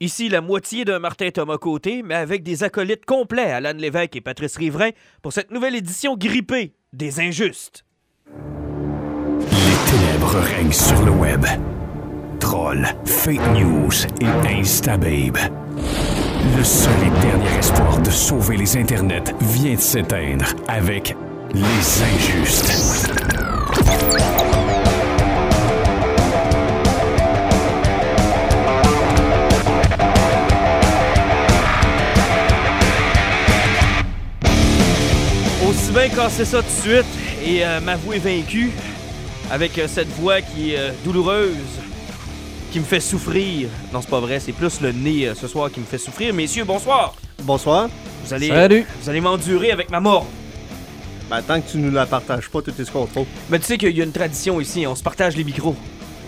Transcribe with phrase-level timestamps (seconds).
[0.00, 4.20] Ici la moitié d'un Martin Thomas Côté, mais avec des acolytes complets, Alan Lévesque et
[4.20, 4.90] Patrice Riverain,
[5.22, 7.84] pour cette nouvelle édition grippée des Injustes.
[9.40, 11.46] Les ténèbres règnent sur le web.
[12.40, 15.38] Trolls, fake news et instababe.
[16.56, 21.16] Le seul et dernier espoir de sauver les internets vient de s'éteindre avec
[21.54, 23.14] les injustes.
[36.08, 37.06] Bien casser ça tout de suite
[37.46, 38.72] et euh, m'avouer vaincu
[39.50, 41.56] avec euh, cette voix qui est euh, douloureuse,
[42.72, 43.68] qui me fait souffrir.
[43.92, 46.34] Non, c'est pas vrai, c'est plus le nez euh, ce soir qui me fait souffrir.
[46.34, 47.14] Messieurs, bonsoir.
[47.42, 47.88] Bonsoir.
[48.22, 48.86] Vous allez, Salut.
[49.00, 50.26] vous allez m'endurer avec ma mort.
[51.30, 53.26] Ben, tant que tu nous la partages pas, tout est ce qu'on trouve.
[53.48, 55.76] Mais tu sais qu'il y a une tradition ici, on se partage les micros.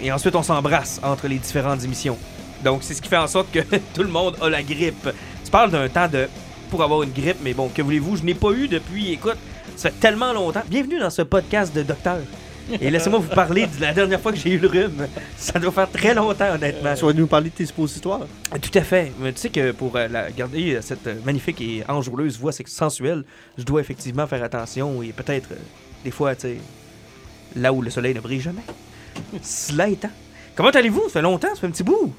[0.00, 2.16] Et ensuite, on s'embrasse entre les différentes émissions.
[2.64, 3.60] Donc, c'est ce qui fait en sorte que
[3.94, 5.08] tout le monde a la grippe.
[5.44, 6.28] Tu parles d'un temps de
[6.70, 9.36] pour avoir une grippe, mais bon, que voulez-vous, je n'ai pas eu depuis, écoute,
[9.76, 10.62] ça fait tellement longtemps.
[10.68, 12.18] Bienvenue dans ce podcast de docteur.
[12.80, 15.06] Et laissez-moi vous parler de la dernière fois que j'ai eu le rhume.
[15.36, 16.94] Ça doit faire très longtemps, honnêtement.
[16.96, 18.26] Tu vas nous parler de tes suppositoires.
[18.60, 19.12] Tout à fait.
[19.20, 22.50] Mais tu sais que pour euh, la- garder euh, cette euh, magnifique et enjouleuse voix
[22.52, 23.22] sensuelle,
[23.56, 25.56] je dois effectivement faire attention et peut-être, euh,
[26.04, 26.56] des fois, tu sais,
[27.54, 28.62] là où le soleil ne brille jamais.
[29.42, 30.10] Cela étant.
[30.56, 31.04] Comment allez-vous?
[31.04, 32.12] Ça fait longtemps, ça fait un petit bout.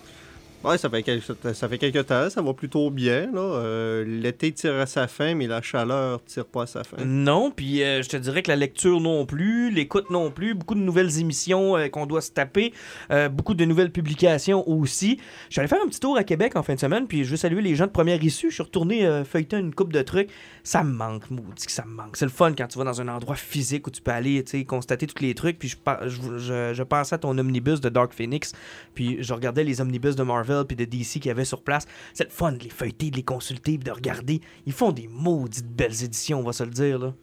[0.67, 1.21] Ouais, ça fait, quel-
[1.53, 3.29] ça fait quelques temps, ça va plutôt bien.
[3.33, 3.39] là.
[3.41, 6.97] Euh, L'été tire à sa fin, mais la chaleur tire pas à sa fin.
[7.05, 10.75] Non, puis euh, je te dirais que la lecture non plus, l'écoute non plus, beaucoup
[10.75, 12.73] de nouvelles émissions euh, qu'on doit se taper,
[13.31, 15.19] beaucoup de nouvelles publications aussi.
[15.47, 17.31] Je suis allé faire un petit tour à Québec en fin de semaine, puis je
[17.31, 18.49] veux saluer les gens de première issue.
[18.49, 20.29] Je suis retourné feuilleter une coupe de trucs.
[20.63, 22.17] Ça me manque, maudit que ça me manque.
[22.17, 25.07] C'est le fun quand tu vas dans un endroit physique où tu peux aller, constater
[25.07, 25.57] tous les trucs.
[25.59, 28.51] Puis je, je- je pensais à ton omnibus de Dark Phoenix,
[28.93, 31.85] puis je regardais les omnibus de Marvel puis de DC qu'il y avait sur place.
[32.13, 34.41] C'est le fun de les feuilleter, de les consulter, de regarder.
[34.65, 37.13] Ils font des maudites belles éditions, on va se le dire, là.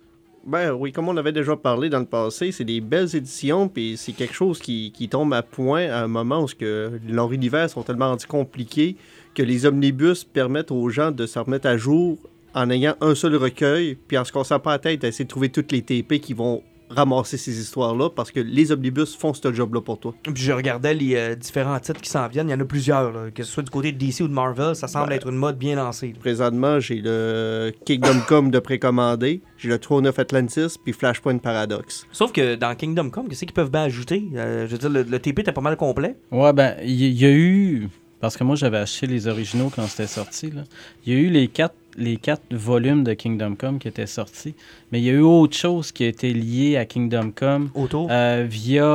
[0.47, 3.97] Ben oui, comme on avait déjà parlé dans le passé, c'est des belles éditions, puis
[3.97, 7.83] c'est quelque chose qui, tombe à point à un moment où que leurs univers sont
[7.83, 8.97] tellement rendus compliqués
[9.35, 12.19] que les omnibus permettent aux gens de se remettre à jour
[12.55, 15.49] en ayant un seul recueil, puis en se cassant pas la tête à de trouver
[15.49, 16.63] toutes les TP qui vont
[16.95, 20.15] ramasser ces histoires-là, parce que les omnibus font ce job-là pour toi.
[20.23, 22.49] Puis je regardais les euh, différents titres qui s'en viennent.
[22.49, 23.31] Il y en a plusieurs, là.
[23.31, 24.75] que ce soit du côté de DC ou de Marvel.
[24.77, 25.17] Ça semble Ouais.
[25.17, 26.09] être une mode bien lancée.
[26.09, 26.19] là.
[26.21, 32.07] Présentement, j'ai le Kingdom Come de précommandé, j'ai le Throne of Atlantis, puis Flashpoint Paradox.
[32.13, 34.23] Sauf que dans Kingdom Come, qu'est-ce qu'ils peuvent bien ajouter?
[34.35, 36.17] Euh, Je veux dire, le, le TP était pas mal complet.
[36.31, 37.89] Ouais, ben, il y, a eu.
[38.21, 40.51] Parce que moi, j'avais acheté les originaux quand c'était sorti.
[40.51, 40.63] là.
[41.05, 44.55] Il y a eu les quatre, les quatre volumes de Kingdom Come qui étaient sortis.
[44.93, 48.09] Mais il y a eu autre chose qui a été lié à Kingdom Come Autour?
[48.11, 48.87] euh, via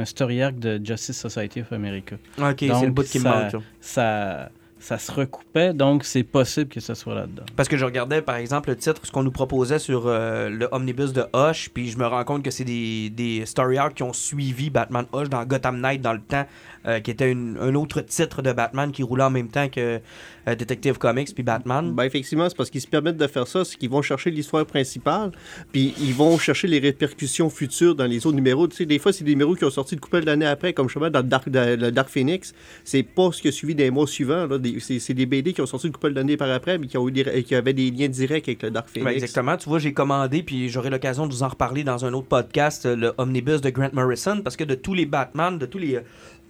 [0.00, 2.16] un story arc de Justice Society of America.
[2.38, 3.52] ok, c'est donc, le bout qui me ça- manque.
[3.52, 3.58] là.
[3.80, 7.42] Ça, ça se recoupait, donc c'est possible que ce soit là-dedans.
[7.56, 10.68] Parce que je regardais, par exemple, le titre, ce qu'on nous proposait sur euh, le
[10.70, 14.02] omnibus de Hush, puis je me rends compte que c'est des, des story arcs qui
[14.04, 16.44] ont suivi Batman Hush dans Gotham Knight dans le temps,
[16.86, 20.00] euh, qui était une- un autre titre de Batman qui roulait en même temps que
[20.48, 21.92] euh, Detective Comics puis Batman.
[21.92, 24.64] Ben effectivement, c'est parce qu'ils se permettent de faire ça, c'est qu'ils vont chercher l'histoire
[24.66, 25.32] principale,
[25.72, 28.68] puis ils vont chercher les répercussions futures dans les autres numéros.
[28.68, 30.88] Tu sais, des fois, c'est des numéros qui ont sorti une couple d'années après, comme
[30.88, 32.54] justement dans le Dark, dans le Dark Phoenix.
[32.84, 34.46] C'est pas ce qui a suivi des mois suivants.
[34.80, 37.12] C'est des BD qui ont sorti une couple d'années par après, mais qui, ont eu
[37.12, 39.22] des- qui avaient des liens directs avec le Dark Ben, Phoenix.
[39.22, 39.56] exactement.
[39.56, 42.86] Tu vois, j'ai commandé, puis j'aurai l'occasion de vous en reparler dans un autre podcast,
[42.86, 46.00] le omnibus de Grant Morrison, parce que de tous les Batman, de tous les, euh,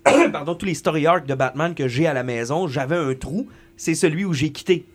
[0.32, 3.48] pardon, tous les story arcs de Batman que j'ai à la maison, j'avais un trou.
[3.76, 4.86] C'est celui où j'ai quitté.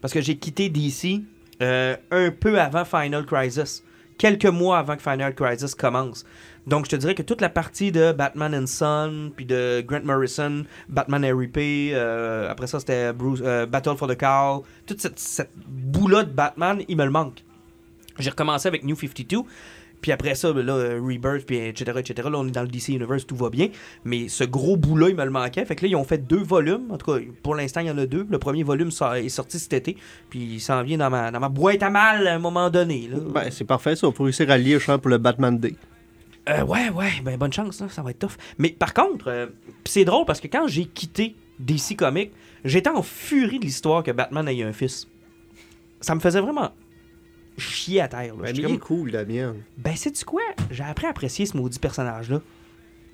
[0.00, 1.22] Parce que j'ai quitté DC
[1.62, 3.82] euh, un peu avant Final Crisis.
[4.18, 6.24] Quelques mois avant que Final Crisis commence.
[6.66, 10.02] Donc, je te dirais que toute la partie de Batman and Son, puis de Grant
[10.04, 15.52] Morrison, Batman R.I.P., euh, après ça, c'était euh, Battle for the Cow, toute cette, cette
[15.68, 17.44] bout-là de Batman, il me le manque.
[18.18, 19.42] J'ai recommencé avec New 52,
[20.00, 22.88] puis après ça, ben là, Rebirth, puis etc., etc., là, on est dans le DC
[22.88, 23.68] Universe, tout va bien,
[24.04, 26.42] mais ce gros bout-là, il me le manquait, fait que là, ils ont fait deux
[26.42, 29.20] volumes, en tout cas, pour l'instant, il y en a deux, le premier volume ça,
[29.20, 29.96] est sorti cet été,
[30.30, 33.08] puis il s'en vient dans ma, dans ma boîte à mal à un moment donné,
[33.10, 33.18] là.
[33.18, 34.06] Ben, c'est parfait, ça.
[34.06, 35.74] On peut réussir à lire, je pour le Batman Day.
[36.48, 38.36] Euh, ouais, ouais, ben bonne chance, ça va être tough.
[38.58, 39.46] Mais par contre, euh,
[39.84, 42.30] c'est drôle parce que quand j'ai quitté DC Comics,
[42.64, 45.08] j'étais en furie de l'histoire que Batman ait eu un fils.
[46.00, 46.70] Ça me faisait vraiment
[47.58, 48.34] chier à terre.
[48.36, 48.42] là.
[48.52, 49.54] Ben, est comme, cool, Damien.
[49.78, 50.42] ben, sais-tu quoi?
[50.70, 52.40] J'ai appris à apprécier ce maudit personnage-là.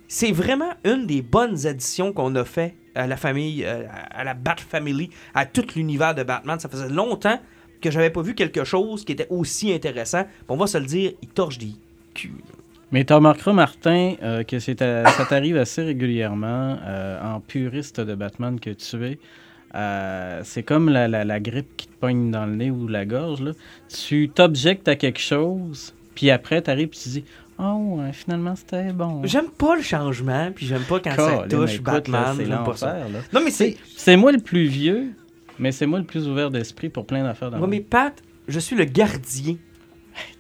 [0.09, 4.35] C'est vraiment une des bonnes additions qu'on a fait à la famille, euh, à la
[4.35, 6.59] Bat Family, à tout l'univers de Batman.
[6.61, 7.41] Ça faisait longtemps
[7.81, 10.25] que j'avais pas vu quelque chose qui était aussi intéressant.
[10.49, 11.73] On va se le dire, il torche des
[12.15, 12.31] culs.
[12.91, 18.01] Mais tu remarqueras, Martin, euh, que c'est à- ça t'arrive assez régulièrement euh, en puriste
[18.01, 19.19] de Batman que tu es.
[19.75, 23.05] Euh, c'est comme la, la- la grippe qui te pogne dans le nez ou la
[23.07, 23.41] gorge.
[23.41, 23.53] Là.
[23.89, 27.25] Tu t'objectes à quelque chose, puis après, tu arrives et tu dis
[27.59, 29.21] Oh, ouais, finalement, c'était bon.
[29.25, 32.35] J'aime pas le changement, puis j'aime pas quand ça touche écoute, Batman.
[32.37, 32.95] c'est pas ça.
[32.99, 33.19] là.
[33.33, 33.77] Non, mais c'est.
[33.97, 35.13] C'est moi le plus vieux,
[35.59, 38.15] mais c'est moi le plus ouvert d'esprit pour plein d'affaires dans Ouais, mais Pat,
[38.49, 39.57] je suis le gardien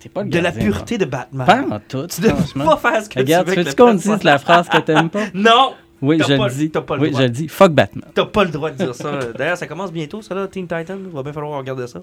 [0.00, 1.46] T'es pas le de la pureté de Batman.
[1.46, 3.62] Pas en tout, Tu pas faire ce que Regarde, tu tu veux.
[3.62, 5.24] veux avec qu'on dise la phrase que t'aimes pas?
[5.34, 5.72] Non!
[6.02, 6.70] Oui, je le dis.
[6.70, 7.20] t'as pas le oui, droit.
[7.20, 7.48] je le dis.
[7.48, 8.04] Fuck Batman.
[8.14, 9.18] T'as pas le droit de dire ça.
[9.38, 10.98] D'ailleurs, ça commence bientôt, ça, là, Teen Titan.
[11.12, 12.02] Va bien falloir regarder ça.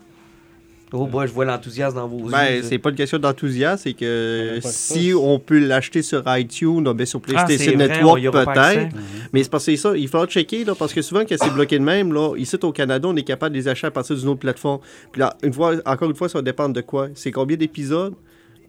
[0.92, 2.64] Oh, boy, je vois l'enthousiasme dans vos Ben, yeux.
[2.64, 7.06] c'est pas une question d'enthousiasme, c'est que si on peut l'acheter sur iTunes, ou bien
[7.06, 8.48] sur Ah, PlayStation Network, peut-être.
[8.50, 8.90] accès.
[9.32, 11.54] Mais c'est parce que c'est ça, il faudra checker, là, parce que souvent, quand c'est
[11.54, 14.16] bloqué de même, là, ici au Canada, on est capable de les acheter à partir
[14.16, 14.80] d'une autre plateforme.
[15.12, 17.10] Puis là, une fois, encore une fois, ça va dépendre de quoi.
[17.14, 18.16] C'est combien d'épisodes,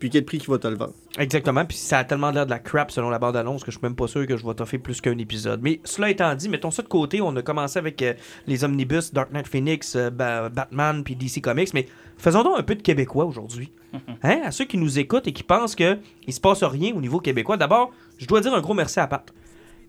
[0.00, 0.94] puis quel prix qui va te le vendre.
[1.18, 3.86] Exactement, puis ça a tellement l'air de la crap selon la bande-annonce que je suis
[3.86, 5.60] même pas sûr que je vais t'offrir plus qu'un épisode.
[5.62, 8.14] Mais cela étant dit, mettons ça de côté, on a commencé avec euh,
[8.48, 11.86] les omnibus, Dark Knight Phoenix, euh, Ba- Batman, puis DC Comics, mais
[12.18, 13.70] faisons donc un peu de québécois aujourd'hui.
[14.22, 14.40] Hein?
[14.44, 15.98] À ceux qui nous écoutent et qui pensent qu'il
[16.28, 19.32] se passe rien au niveau québécois, d'abord, je dois dire un gros merci à Pat,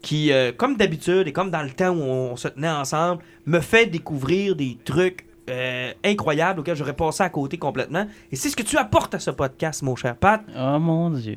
[0.01, 3.59] qui, euh, comme d'habitude et comme dans le temps où on se tenait ensemble, me
[3.59, 8.07] fait découvrir des trucs euh, incroyables auxquels j'aurais passé à côté complètement.
[8.31, 10.41] Et c'est ce que tu apportes à ce podcast, mon cher Pat.
[10.57, 11.35] Oh mon Dieu.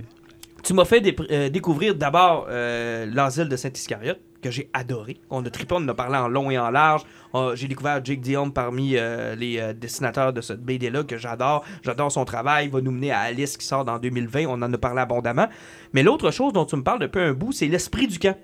[0.62, 5.18] Tu m'as fait dé- euh, découvrir d'abord euh, l'asile de Saint-Iscariote, que j'ai adoré.
[5.28, 7.02] On a trippé, on en a parlé en long et en large.
[7.34, 11.64] On- j'ai découvert Jake Dion parmi euh, les dessinateurs de cette BD-là, que j'adore.
[11.82, 12.66] J'adore son travail.
[12.66, 14.46] Il va nous mener à Alice qui sort dans 2020.
[14.46, 15.48] On en a parlé abondamment.
[15.92, 18.36] Mais l'autre chose dont tu me parles depuis un bout, c'est l'esprit du camp.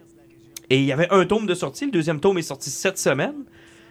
[0.68, 1.86] Et il y avait un tome de sortie.
[1.86, 3.44] Le deuxième tome est sorti cette semaine.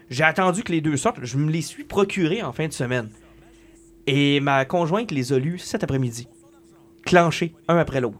[0.10, 1.24] J'ai attendu que les deux sortent.
[1.24, 3.10] Je me les suis procurés en fin de semaine.
[4.08, 6.28] Et ma conjointe les a lus cet après-midi.
[7.06, 8.18] Clenchés, un après l'autre.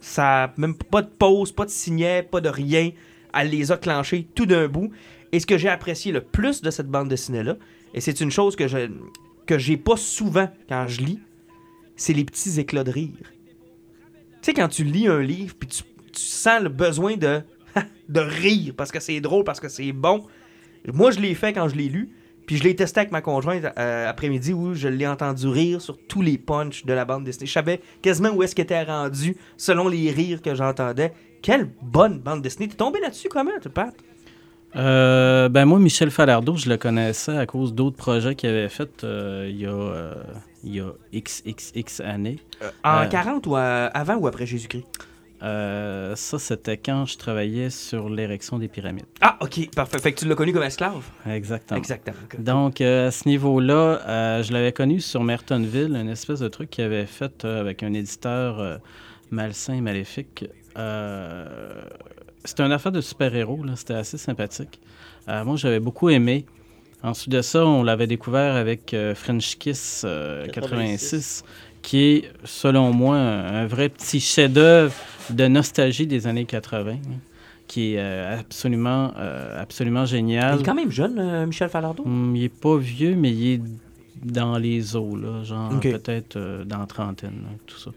[0.00, 2.90] Ça même pas de pause, pas de signet, pas de rien.
[3.34, 4.90] Elle les a clenchés tout d'un bout.
[5.32, 7.56] Et ce que j'ai apprécié le plus de cette bande dessinée-là,
[7.92, 8.88] et c'est une chose que je
[9.46, 11.20] que j'ai pas souvent quand je lis,
[11.96, 13.10] c'est les petits éclats de rire.
[13.20, 17.42] Tu sais, quand tu lis un livre, puis tu, tu sens le besoin de,
[18.08, 20.24] de rire parce que c'est drôle, parce que c'est bon.
[20.92, 22.10] Moi, je l'ai fait quand je l'ai lu,
[22.46, 25.98] puis je l'ai testé avec ma conjointe euh, après-midi où je l'ai entendu rire sur
[26.08, 27.46] tous les punchs de la bande dessinée.
[27.46, 31.12] Je savais quasiment où est-ce qu'elle était rendu selon les rires que j'entendais.
[31.42, 32.68] Quelle bonne bande dessinée.
[32.68, 33.94] T'es tombé là-dessus comment, tu Pat?
[34.76, 39.02] Euh, ben moi, Michel Falardeau, je le connaissais à cause d'autres projets qu'il avait fait
[39.02, 40.14] euh, il, y a, euh,
[40.62, 42.38] il y a XXX années.
[42.84, 43.06] En Euh.
[43.06, 44.86] 40 ou euh, avant ou après Jésus-Christ?
[45.42, 49.06] Euh, ça, c'était quand je travaillais sur l'érection des pyramides.
[49.20, 49.98] Ah, ok, parfait.
[49.98, 51.02] Fait que tu l'as connu comme esclave?
[51.26, 51.78] Exactement.
[51.78, 52.16] Exactement.
[52.38, 56.70] Donc, euh, à ce niveau-là, euh, je l'avais connu sur Mertonville, une espèce de truc
[56.70, 58.76] qu'il avait fait euh, avec un éditeur euh,
[59.30, 60.44] malsain et maléfique.
[60.76, 61.46] Euh,
[62.44, 63.72] c'était une affaire de super-héros, là.
[63.76, 64.80] c'était assez sympathique.
[65.28, 66.44] Euh, moi, j'avais beaucoup aimé.
[67.02, 71.44] Ensuite de ça, on l'avait découvert avec euh, French Kiss euh, 86,
[71.80, 74.92] qui est, selon moi, un, un vrai petit chef-d'œuvre
[75.28, 76.96] de nostalgie des années 80, hein,
[77.66, 80.56] qui est euh, absolument, euh, absolument génial.
[80.56, 82.04] Il est quand même jeune, euh, Michel Falardeau?
[82.04, 83.60] Hum, il est pas vieux, mais il est
[84.24, 87.90] dans les eaux, là, genre peut-être euh, dans la trentaine, là, tout ça.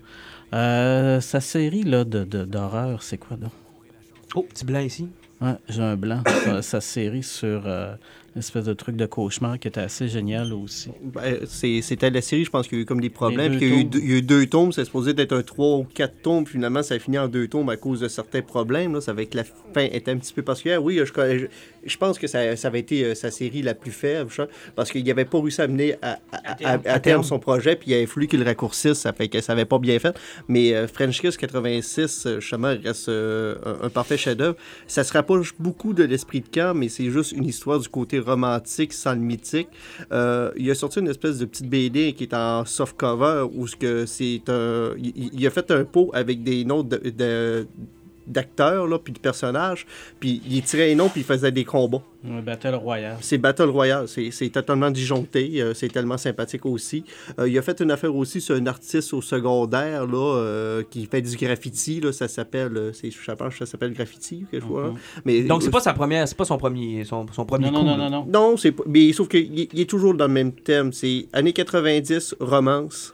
[1.21, 3.51] Sa série là, de, d'horreur, c'est quoi donc?
[4.35, 5.07] Oh, petit blanc ici.
[5.41, 6.21] Ouais, j'ai un blanc.
[6.61, 7.63] sa, série sur
[8.35, 10.89] une espèce de truc de cauchemar qui était assez génial aussi.
[11.03, 13.57] Ben, C'était la série, je pense qu'il y a eu comme des problèmes.
[13.57, 15.43] puis Il y, a eu il y a eu deux tomes, c'est supposé être un
[15.43, 16.43] trois ou quatre tomes.
[16.43, 18.93] puis Finalement, ça a fini en deux tomes à cause de certains problèmes.
[18.93, 19.01] Là.
[19.01, 20.83] Ça avait que la fin était un petit peu particulière.
[20.83, 21.45] Oui, je, je,
[21.85, 24.41] je pense que ça, ça avait été euh, sa série la plus faible, je-
[24.75, 26.71] parce qu'il n'avait pas réussi à mener à, à- à- terme.
[26.71, 27.23] à À terme terme.
[27.23, 28.93] son projet, puis il avait fallu qu'il le raccourcisse.
[28.99, 30.15] Ça fait que ça n'avait pas bien fait.
[30.47, 34.55] Mais euh, French Kiss 86, euh, justement, reste euh, un, un parfait chef-d'œuvre.
[34.87, 38.19] Ça se rapproche beaucoup de l'esprit de camp, mais c'est juste une histoire du côté
[38.23, 39.69] romantique sans le mythique.
[40.11, 43.67] Euh, il a sorti une espèce de petite BD qui est en soft cover où
[43.67, 44.91] ce que c'est un.
[44.97, 46.97] Il, a fait un pot avec des de.
[47.09, 47.67] de-
[48.27, 49.85] d'acteurs là puis de personnages
[50.19, 53.17] puis il tirait les noms puis il faisait des combats Un Battle Royale.
[53.21, 57.03] c'est Battle Royale c'est c'est totalement disjoncté euh, c'est tellement sympathique aussi
[57.39, 61.05] Euh, il a fait une affaire aussi sur un artiste au secondaire là euh, qui
[61.05, 64.65] fait du graffiti là ça s'appelle euh, c'est je pense que ça s'appelle graffiti quelque
[64.65, 64.89] chose là.
[64.89, 64.97] Mhm.
[65.25, 67.93] mais Donc, c'est pas sa première, c'est pas son premier, son, son premier Non, non,
[67.93, 67.97] coup.
[67.97, 68.25] non, non, non.
[68.51, 70.91] Non, c'est mais sauf qu'il il est toujours dans le même thème.
[70.93, 73.13] C'est années 90, romance.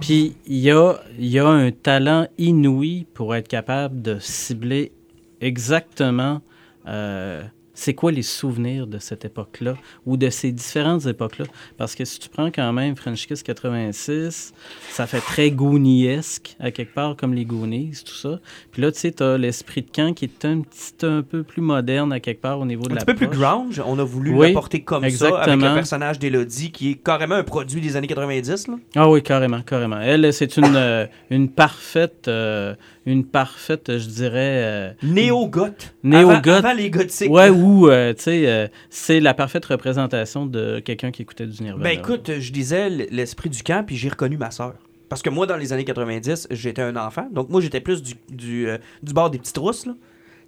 [0.00, 4.92] Puis il y a, y un talent inouï pour être capable de cibler
[5.40, 6.42] exactement
[6.86, 7.42] euh,
[7.76, 9.74] c'est quoi les souvenirs de cette époque-là
[10.06, 11.44] ou de ces différentes époques-là?
[11.76, 14.54] Parce que si tu prends quand même French Kiss 86,
[14.88, 18.40] ça fait très Gooniesque, à quelque part, comme les Goonies, tout ça.
[18.72, 21.42] Puis là, tu sais, tu as l'esprit de camp qui est un petit un peu
[21.42, 23.80] plus moderne, à quelque part, au niveau de Un la petit peu plus grunge.
[23.84, 27.44] On a voulu Oui, l'apporter comme ça, avec le personnage d'Elodie, qui est carrément un
[27.44, 28.68] produit des années 90.
[28.68, 28.74] Là.
[28.94, 30.00] Ah oui, carrément, carrément.
[30.00, 32.74] Elle, c'est une, euh, une parfaite, euh,
[33.06, 34.62] une parfaite, je dirais...
[34.64, 35.94] euh, Néo-goth.
[36.02, 36.48] Néo-goth.
[36.48, 37.30] Avant, avant les gothiques.
[37.30, 41.62] Ouais, ou, euh, tu sais, euh, c'est la parfaite représentation de quelqu'un qui écoutait du
[41.62, 41.84] Nirvana.
[41.84, 44.74] Ben écoute, je disais l'esprit du camp, puis j'ai reconnu ma sœur.
[45.08, 47.28] Parce que moi, dans les années 90, j'étais un enfant.
[47.32, 49.86] Donc moi, j'étais plus du, du, euh, du bord des petites rousses.
[49.86, 49.94] là.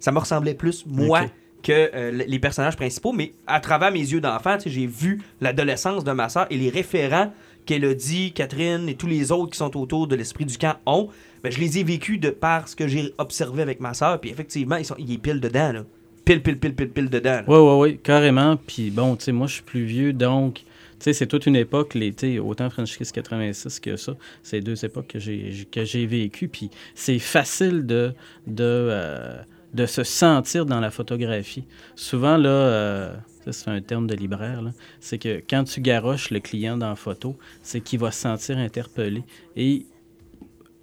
[0.01, 1.21] Ça me ressemblait plus, moi,
[1.63, 3.11] que les personnages principaux.
[3.13, 6.57] Mais à travers mes yeux d'enfant, tu sais, j'ai vu l'adolescence de ma sœur et
[6.57, 7.33] les référents
[7.65, 11.09] qu'Elodie, Catherine et tous les autres qui sont autour de l'esprit du camp ont.
[11.43, 14.19] Ben, je les ai vécus de par ce que j'ai observé avec ma sœur.
[14.19, 15.71] Puis effectivement, ils sont, il pile dedans.
[15.71, 15.85] Là.
[16.25, 17.41] Pile, pile, pile, pile, pile dedans.
[17.47, 18.57] Oui, oui, oui, carrément.
[18.57, 20.65] Puis bon, tu sais, moi, je suis plus vieux, donc, tu
[20.99, 24.15] sais, c'est toute une époque, sais, autant French Kiss 86 que ça.
[24.43, 26.47] C'est deux époques que j'ai que j'ai vécues.
[26.47, 28.13] Puis c'est facile de,
[28.45, 29.41] de, euh,
[29.73, 31.63] de se sentir dans la photographie.
[31.95, 33.15] Souvent, là, euh,
[33.51, 36.95] c'est un terme de libraire, là, c'est que quand tu garoches le client dans la
[36.95, 39.23] photo, c'est qu'il va se sentir interpellé.
[39.55, 39.85] Et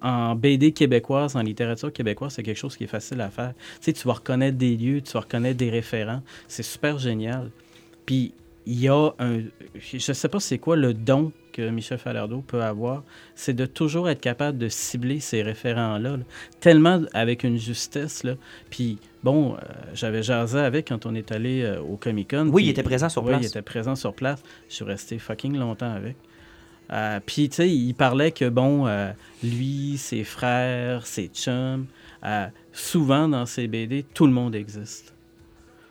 [0.01, 3.53] en BD québécoise, en littérature québécoise, c'est quelque chose qui est facile à faire.
[3.55, 6.21] Tu sais, tu vas reconnaître des lieux, tu vas reconnaître des référents.
[6.47, 7.49] C'est super génial.
[8.05, 8.33] Puis,
[8.65, 9.39] il y a un...
[9.79, 14.09] Je sais pas c'est quoi le don que Michel Falardeau peut avoir, c'est de toujours
[14.09, 16.23] être capable de cibler ces référents-là, là,
[16.59, 18.23] tellement avec une justesse.
[18.23, 18.35] Là.
[18.69, 19.57] Puis, bon, euh,
[19.95, 22.49] j'avais jasé avec quand on est allé euh, au Comic-Con.
[22.49, 23.41] Oui, puis- il était présent sur oui, place.
[23.41, 24.43] il était présent sur place.
[24.69, 26.15] Je suis resté fucking longtemps avec.
[26.91, 29.11] Euh, Puis, tu sais, il parlait que, bon, euh,
[29.43, 31.85] lui, ses frères, ses chums,
[32.23, 35.13] euh, souvent dans ses BD, tout le monde existe.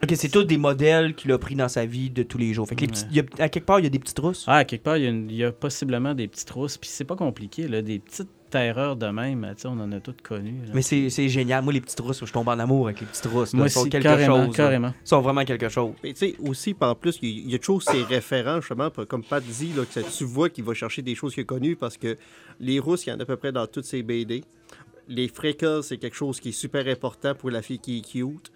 [0.02, 2.68] Ok, c'est tous des modèles qu'il a pris dans sa vie de tous les jours.
[2.68, 2.92] Fait que les Ouais.
[2.92, 4.44] petits- il y a- à quelque part, il y a des petites rousses.
[4.46, 6.76] Ah, quelque part, il y a, une- il y a possiblement des petites rousses.
[6.76, 9.46] Puis, c'est pas compliqué, là, des petites erreurs de même.
[9.54, 10.60] Tu sais, on en a toutes connues.
[10.74, 11.62] Mais c'est c'est génial.
[11.62, 13.54] Moi, les petites rousses, je tombe en amour avec les petites rousses.
[13.54, 14.56] Moi Ils sont quelque carrément, chose.
[14.56, 14.94] carrément.
[15.04, 15.92] Ils sont vraiment quelque chose.
[16.02, 19.42] Mais tu sais, aussi, par plus, il y, a toujours ces référents, justement, comme Pat
[19.42, 22.16] dit, là, que tu vois qu'il va chercher des choses qu'il a connues parce que
[22.60, 24.44] les Russes, il y en a à peu près dans toutes ses BD.
[25.08, 28.50] Les freckles, c'est quelque chose qui est super important pour la fille qui est cute.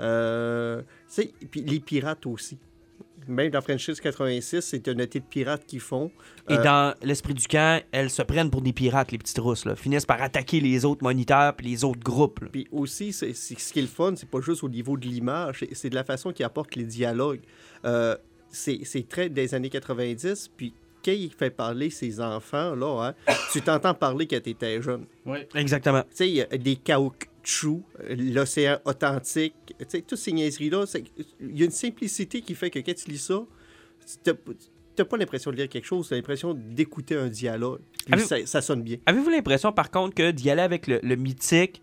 [0.00, 2.58] Euh, tu sais, puis les pirates aussi.
[3.28, 6.10] Même dans Franchise 86, c'est un été de pirates qu'ils font.
[6.48, 9.64] Et Euh, dans l'esprit du camp, elles se prennent pour des pirates, les petites rousses.
[9.64, 9.74] Là.
[9.76, 12.40] Finissent par attaquer les autres moniteurs puis les autres groupes.
[12.40, 12.48] là.
[12.52, 15.06] Puis aussi, c'est, c'est- ce qui est le fun, c'est pas juste au niveau de
[15.06, 17.40] l'image, c'est, c'est de la façon qu'il apporte les dialogues.
[17.84, 18.16] Euh,
[18.48, 20.72] c'est, c'est très des années 90, puis
[21.04, 25.06] quand il fait parler ses enfants, là, hein, tu t'entends parler quand t'étais jeune.
[25.24, 25.38] Oui.
[25.54, 26.02] Exactement.
[26.02, 27.28] Tu sais, il y a des caoutchoucs,
[27.64, 30.84] euh, l'océan authentique, tu sais, toutes ces niaiseries-là,
[31.40, 33.44] il y a une simplicité qui fait que quand tu lis ça,
[34.24, 37.80] tu n'as pas l'impression de lire quelque chose, tu as l'impression d'écouter un dialogue.
[38.10, 38.96] Puis ça, ça sonne bien.
[39.06, 41.82] Avez-vous l'impression, par contre, que d'y aller avec le, le mythique,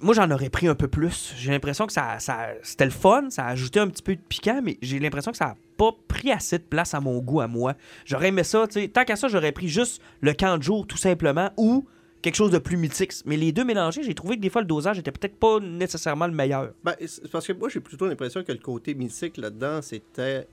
[0.00, 1.32] moi, j'en aurais pris un peu plus.
[1.38, 4.20] J'ai l'impression que ça, ça, c'était le fun, ça a ajouté un petit peu de
[4.20, 7.40] piquant, mais j'ai l'impression que ça n'a pas pris assez de place à mon goût,
[7.40, 7.74] à moi.
[8.04, 8.88] J'aurais aimé ça, tu sais.
[8.88, 11.86] Tant qu'à ça, j'aurais pris juste le camp de jour, tout simplement, ou
[12.22, 13.12] quelque chose de plus mythique.
[13.24, 16.26] Mais les deux mélangés, j'ai trouvé que des fois, le dosage était peut-être pas nécessairement
[16.26, 16.72] le meilleur.
[16.82, 16.94] Ben,
[17.30, 20.46] parce que moi, j'ai plutôt l'impression que le côté mythique là-dedans, c'était.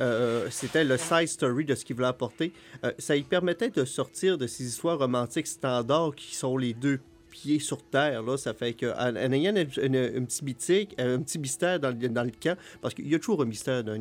[0.00, 2.52] euh, c'était le side story de ce qu'il voulait apporter.
[2.84, 6.98] Euh, ça lui permettait de sortir de ces histoires romantiques standards qui sont les deux
[7.30, 8.22] pieds sur terre.
[8.22, 8.36] Là.
[8.36, 12.22] Ça fait que en, en ayant un petit mythique, un petit mystère dans, le- dans
[12.24, 13.96] le camp, parce qu'il y a toujours un mystère d'un,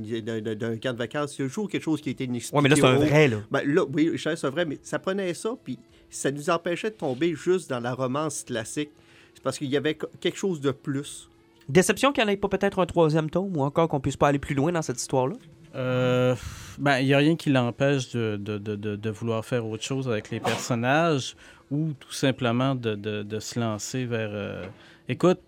[0.78, 2.56] camp de vacances, il y a toujours quelque chose qui a été inexpliqué.
[2.58, 3.38] Ouais, mais là, c'est un vrai, là.
[3.50, 5.80] ben, là, oui, c'est vrai, mais ça prenait ça, puis
[6.14, 8.90] ça nous empêchait de tomber juste dans la romance classique.
[9.34, 11.30] C'est parce qu'il y avait quelque chose de plus.
[11.70, 14.28] Déception qu'il n'y en ait pas peut-être un troisième tome, ou encore qu'on puisse pas
[14.28, 15.36] aller plus loin dans cette histoire-là?
[15.76, 16.36] Euh,
[16.78, 19.84] ben, il n'y a rien qui l'empêche de, de, de, de, de vouloir faire autre
[19.84, 21.36] chose avec les personnages
[21.72, 24.30] ou tout simplement de, de, de se lancer vers.
[24.34, 24.66] euh,
[25.10, 25.40] Écoute,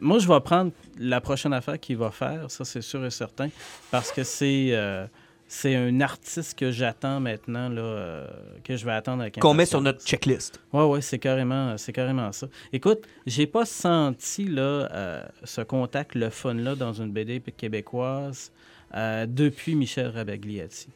[0.00, 3.48] moi, je vais prendre la prochaine affaire qu'il va faire, ça c'est sûr et certain,
[3.90, 4.70] parce que c'est.
[4.72, 5.06] euh,
[5.46, 8.26] c'est un artiste que j'attends maintenant, là, euh,
[8.64, 10.60] que je vais attendre avec Qu'on met sur notre checklist.
[10.72, 12.48] Ouais, ouais, c'est carrément, c'est carrément ça.
[12.72, 18.52] Écoute, j'ai pas senti là, euh, ce contact, le fun-là, dans une BD québécoise
[18.94, 20.88] euh, depuis Michel Rabagliati.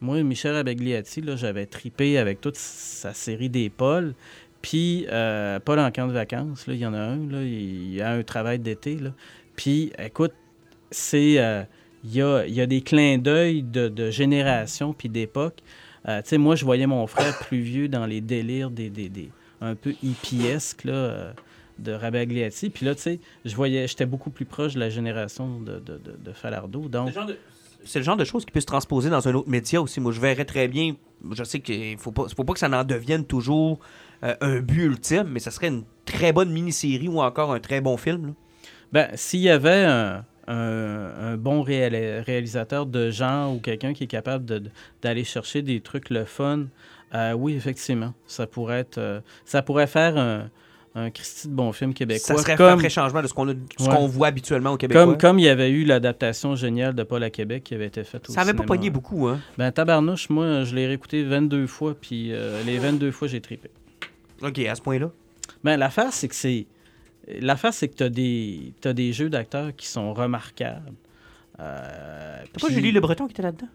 [0.00, 4.14] Moi, Michel Rabagliati, là, j'avais tripé avec toute sa série des Pauls.
[4.62, 5.06] Puis,
[5.64, 8.10] Paul en camp de vacances, là, il y en a un, là, il y a
[8.10, 8.96] un travail d'été.
[8.96, 9.12] là.
[9.56, 10.32] Puis, écoute,
[10.90, 11.66] c'est.
[12.04, 15.58] Il y, a, y a des clins d'œil de, de génération puis d'époque.
[16.08, 19.08] Euh, tu sais, moi, je voyais mon frère plus vieux dans les délires des, des,
[19.08, 19.30] des-
[19.60, 21.32] un peu hippiesques, là, euh,
[21.78, 22.70] de Rabagliati.
[22.70, 25.98] Puis là, tu sais, je voyais, j'étais beaucoup plus proche de la génération de, de,
[25.98, 26.82] de, de Falardeau.
[26.84, 27.36] C'est Donc, le genre de-
[27.84, 30.00] C'est le genre de choses qui peut se transposer dans un autre média aussi.
[30.00, 30.94] Moi, je verrais très bien.
[31.32, 33.78] Je sais qu'il faut pas, faut pas que ça en devienne toujours
[34.24, 37.80] euh, un but ultime, mais ça serait une très bonne mini-série ou encore un très
[37.82, 38.28] bon film.
[38.28, 38.32] là.
[38.92, 44.04] ben, s'il y avait un, un- un bon réal- réalisateur de genre ou quelqu'un qui
[44.04, 44.62] est capable de-
[45.02, 46.66] d'aller chercher des trucs le fun,
[47.14, 50.48] euh, oui, effectivement, ça pourrait être, euh, ça pourrait faire un,
[50.96, 52.34] un Christy de bon film québécois.
[52.36, 54.06] Ça serait un comme, vrai changement de ce qu'on Ouais.
[54.08, 54.96] voit habituellement au Québec.
[54.96, 58.02] comme, comme il y avait eu l'adaptation géniale de Paul à Québec qui avait été
[58.02, 59.38] faite au Ça avait pas pogné beaucoup, hein?
[59.56, 63.70] Ben, tabarnouche, moi, je l'ai réécouté 22 fois, puis euh, les 22 fois, j'ai trippé.
[64.42, 65.10] OK, à ce point-là?
[65.62, 66.66] Ben, l'affaire, c'est que c'est.
[67.40, 70.92] L'affaire, c'est que t'as des, t'as des jeux d'acteurs qui sont remarquables.
[71.60, 73.68] Euh, T'as pas puis- Julie Le Breton qui était là-dedans?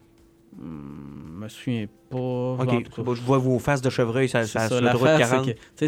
[0.57, 2.17] Je me souviens pas.
[2.17, 4.67] OK, en tout cas, c'est bon, je vois vos faces de chevreuil ça, ça, ça,
[4.69, 5.45] sur l'autoroute l'affaire, 40.
[5.45, 5.59] c'est que.
[5.59, 5.87] Tu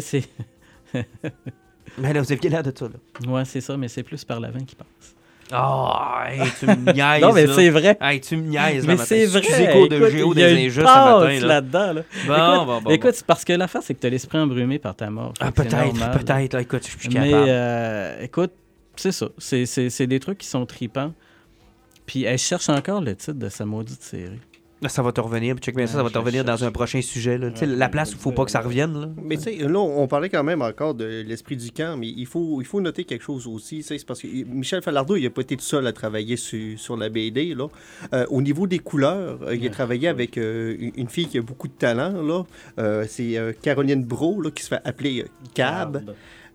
[0.94, 1.04] c'est.
[1.98, 3.30] Mais là, vous avez l'air de ça, là.
[3.32, 5.16] Ouais, c'est ça, mais c'est plus par l'avant qui passe.
[5.52, 7.96] Ah, hey, tu me niaises, non, mais c'est vrai.
[8.00, 9.72] Hey, tu me niaises, Mais c'est vrai.
[9.72, 11.46] Cours de écoute, géo il y a des une injustes matin, là.
[11.46, 11.92] là-dedans.
[11.94, 12.02] Là.
[12.26, 15.08] Bon, écoute, bon, bon, écoute, parce que l'affaire, c'est que t'as l'esprit embrumé par ta
[15.10, 15.32] mort.
[15.40, 16.54] Ah, peut-être, peut-être.
[16.56, 17.46] Écoute, je suis plus Mais capable.
[17.48, 18.52] euh, écoute,
[18.96, 19.28] c'est ça.
[19.38, 21.12] C'est- C'est c'est des trucs qui sont tripants.
[22.06, 24.40] Puis elle cherche encore le titre de sa maudite série.
[24.86, 25.56] Ça va te revenir.
[25.56, 27.36] puis Check bien ça, ça va te revenir dans un prochain sujet.
[27.36, 27.50] Là.
[27.50, 27.74] Tu sais, Ouais.
[27.76, 29.00] la place où il faut pas que ça revienne.
[29.00, 29.08] Là.
[29.22, 32.26] Mais tu sais, là, on parlait quand même encore de l'esprit du camp, mais il
[32.26, 33.78] faut, il faut noter quelque chose aussi.
[33.78, 36.36] tu sais, C'est parce que Michel Falardeau, il n'a pas été tout seul à travailler
[36.36, 37.54] sur, sur la BD.
[37.54, 37.66] Là.
[38.14, 40.08] Euh, au niveau des couleurs, euh, il a travaillé ouais.
[40.08, 42.22] avec euh, une fille qui a beaucoup de talent.
[42.22, 42.44] Là.
[42.78, 46.04] Euh, C'est euh, Caroline Bro, là, qui se fait appeler euh, Cab.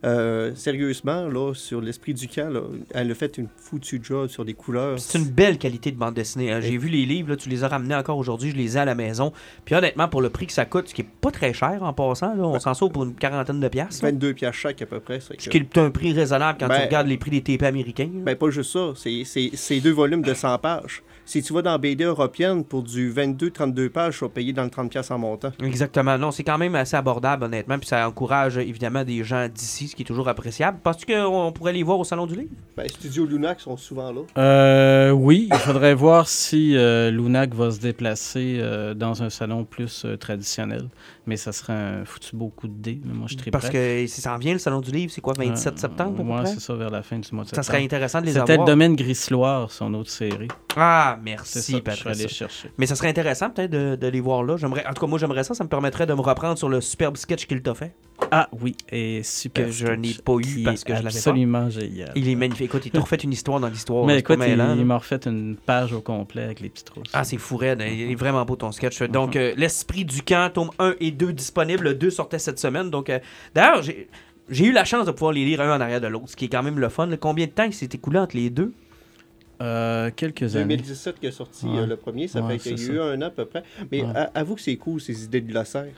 [0.05, 2.61] Euh, sérieusement, là, sur l'esprit du camp, là,
[2.93, 4.99] elle a fait une foutue job sur les couleurs.
[4.99, 6.51] C'est une belle qualité de bande dessinée.
[6.51, 6.59] hein.
[6.61, 8.85] J'ai vu les livres, là, tu les as ramenés encore aujourd'hui, je les ai à
[8.85, 9.31] la maison.
[9.65, 11.93] Puis honnêtement, pour le prix que ça coûte, ce qui est pas très cher en
[11.93, 14.03] passant, là, on s'en sort pour une quarantaine de piastres.
[14.03, 14.11] là.
[14.11, 15.19] 22 piastres chaque à peu près.
[15.21, 17.63] c'est Ce qui est un prix raisonnable quand tu Ben- regardes les prix des TP
[17.65, 18.09] américains.
[18.13, 18.91] Ben, pas juste ça.
[18.95, 21.01] C'est- deux volumes de 100 pages.
[21.25, 24.69] Si tu vas dans BD européenne, pour du 22-32 pages, tu vas payer dans le
[24.69, 25.51] 30$ piastres en montant.
[25.63, 26.17] Exactement.
[26.17, 27.79] Non, c'est quand même assez abordable, honnêtement.
[27.79, 30.79] Puis ça encourage évidemment des gens d'ici, ce qui est toujours appréciable.
[30.81, 32.49] Penses-tu qu'on pourrait les voir au Salon du Livre?
[32.75, 34.21] Ben, Studio Lunac sont souvent là.
[34.39, 39.65] Euh, oui, il faudrait voir si euh, Lunac va se déplacer euh, dans un salon
[39.65, 40.87] plus euh, traditionnel.
[41.25, 42.99] Mais ça serait un foutu beau coup de dé.
[43.05, 43.13] là.
[43.13, 45.79] Moi, je suis Parce que ça s'en vient, le Salon du Livre, c'est quoi, 27
[45.79, 46.19] septembre?
[46.19, 46.53] à peu Ouais, près?
[46.53, 47.65] c'est ça, vers la fin du mois de Ça septembre.
[47.67, 48.67] serait intéressant de les C'était le avoir.
[48.67, 50.49] domaine Grisloir, son autre série.
[50.75, 52.19] Ah, merci, ça, je suis Patrice.
[52.19, 52.71] allé chercher.
[52.77, 54.57] Mais ça serait intéressant peut-être de, de les voir là.
[54.57, 55.53] J'aimerais, en tout cas, moi j'aimerais ça.
[55.53, 57.93] Ça me permettrait de me reprendre sur le superbe sketch qu'il t'a fait.
[58.31, 59.65] Ah oui, et super.
[59.65, 61.17] Que je n'ai pas eu parce que je l'avais pas.
[61.17, 62.11] absolument génial.
[62.15, 62.65] Il est magnifique.
[62.65, 64.05] Écoute, il t'a refait une histoire dans l'histoire.
[64.05, 67.09] Mais écoute, il, m'a refait une page au complet avec les petites trousses.
[67.13, 67.83] Ah, c'est fou, raide.
[67.85, 69.01] Il est vraiment beau ton sketch.
[69.03, 71.83] Donc, euh, L'Esprit du camp, tome 1 et 2 disponibles.
[71.85, 72.89] Le 2 sortait cette semaine.
[72.89, 73.19] Donc, euh,
[73.55, 74.09] d'ailleurs, j'ai.
[74.49, 76.45] J'ai eu la chance de pouvoir les lire un en arrière de l'autre, ce qui
[76.45, 77.09] est quand même le fun.
[77.17, 78.73] Combien de temps il s'est écoulé entre les deux?
[79.61, 80.75] Euh, quelques années.
[80.75, 81.77] 2017 qui est sorti Ouais.
[81.79, 83.63] euh, le premier, ça Ouais, fait qu'il y a eu un an à peu près.
[83.89, 84.09] Mais Ouais.
[84.13, 85.93] a- avoue que c'est cool, ces idées de glossaire.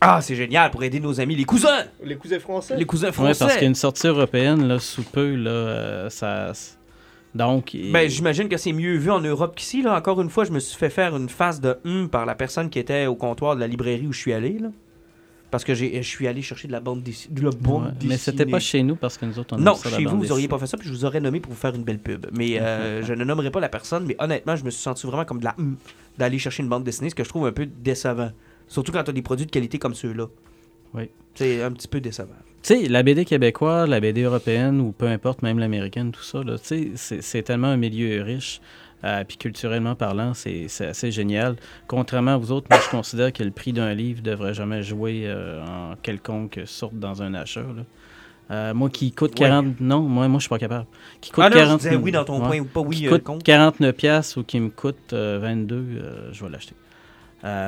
[0.00, 2.76] Ah, c'est génial pour aider nos amis, les cousins Les cousins français.
[2.76, 5.50] Les cousins Ouais, français parce qu'il y a une sortie européenne, là, sous peu, là,
[5.50, 6.52] euh, ça...
[7.34, 7.76] Donc...
[7.92, 9.82] Ben, j'imagine que c'est mieux vu en Europe qu'ici.
[9.82, 9.96] Là.
[9.96, 12.70] Encore une fois, je me suis fait faire une face de hum par la personne
[12.70, 14.58] qui était au comptoir de la librairie où je suis allé.
[14.58, 14.68] Là.
[15.50, 17.90] Parce que j'ai- je suis allé chercher de la bande, dessi- de la bande Ouais,
[17.92, 18.08] dessinée.
[18.14, 20.20] Mais c'était pas chez nous parce que nous autres, on Non, la chez bande vous,
[20.22, 21.98] vous auriez pas fait ça, puis je vous aurais nommé pour vous faire une belle
[22.00, 22.26] pub.
[22.36, 25.24] Mais euh, je ne nommerai pas la personne, mais honnêtement, je me suis senti vraiment
[25.24, 25.76] comme de la hum
[26.18, 28.30] d'aller chercher une bande dessinée, ce que je trouve un peu décevant.
[28.68, 30.26] Surtout quand tu as des produits de qualité comme ceux-là.
[30.94, 31.10] Oui.
[31.34, 32.30] C'est un petit peu décevant.
[32.64, 36.42] Tu sais, la BD québécoise, la BD européenne, ou peu importe, même l'américaine, tout ça,
[36.42, 38.60] là, tu sais, c'est- tellement un milieu riche.
[39.04, 41.56] euh, puis culturellement parlant, c'est assez génial.
[41.86, 45.24] Contrairement à vous autres, moi, je considère que le prix d'un livre devrait jamais jouer
[45.26, 47.60] euh, en quelconque sorte dans un achat.
[47.60, 47.82] là.
[48.50, 49.46] Euh, moi qui coûte Ouais.
[49.48, 49.78] 40...
[49.80, 50.86] Non, moi, moi je suis pas capable.
[51.20, 51.82] Qui coûte Ah non, 40...
[51.82, 52.46] je disais oui dans ton ouais.
[52.48, 53.44] point ou pas oui qui euh, coûte contre.
[53.44, 56.74] 49 pièces ou qui me coûte euh, 22, euh, je vais l'acheter.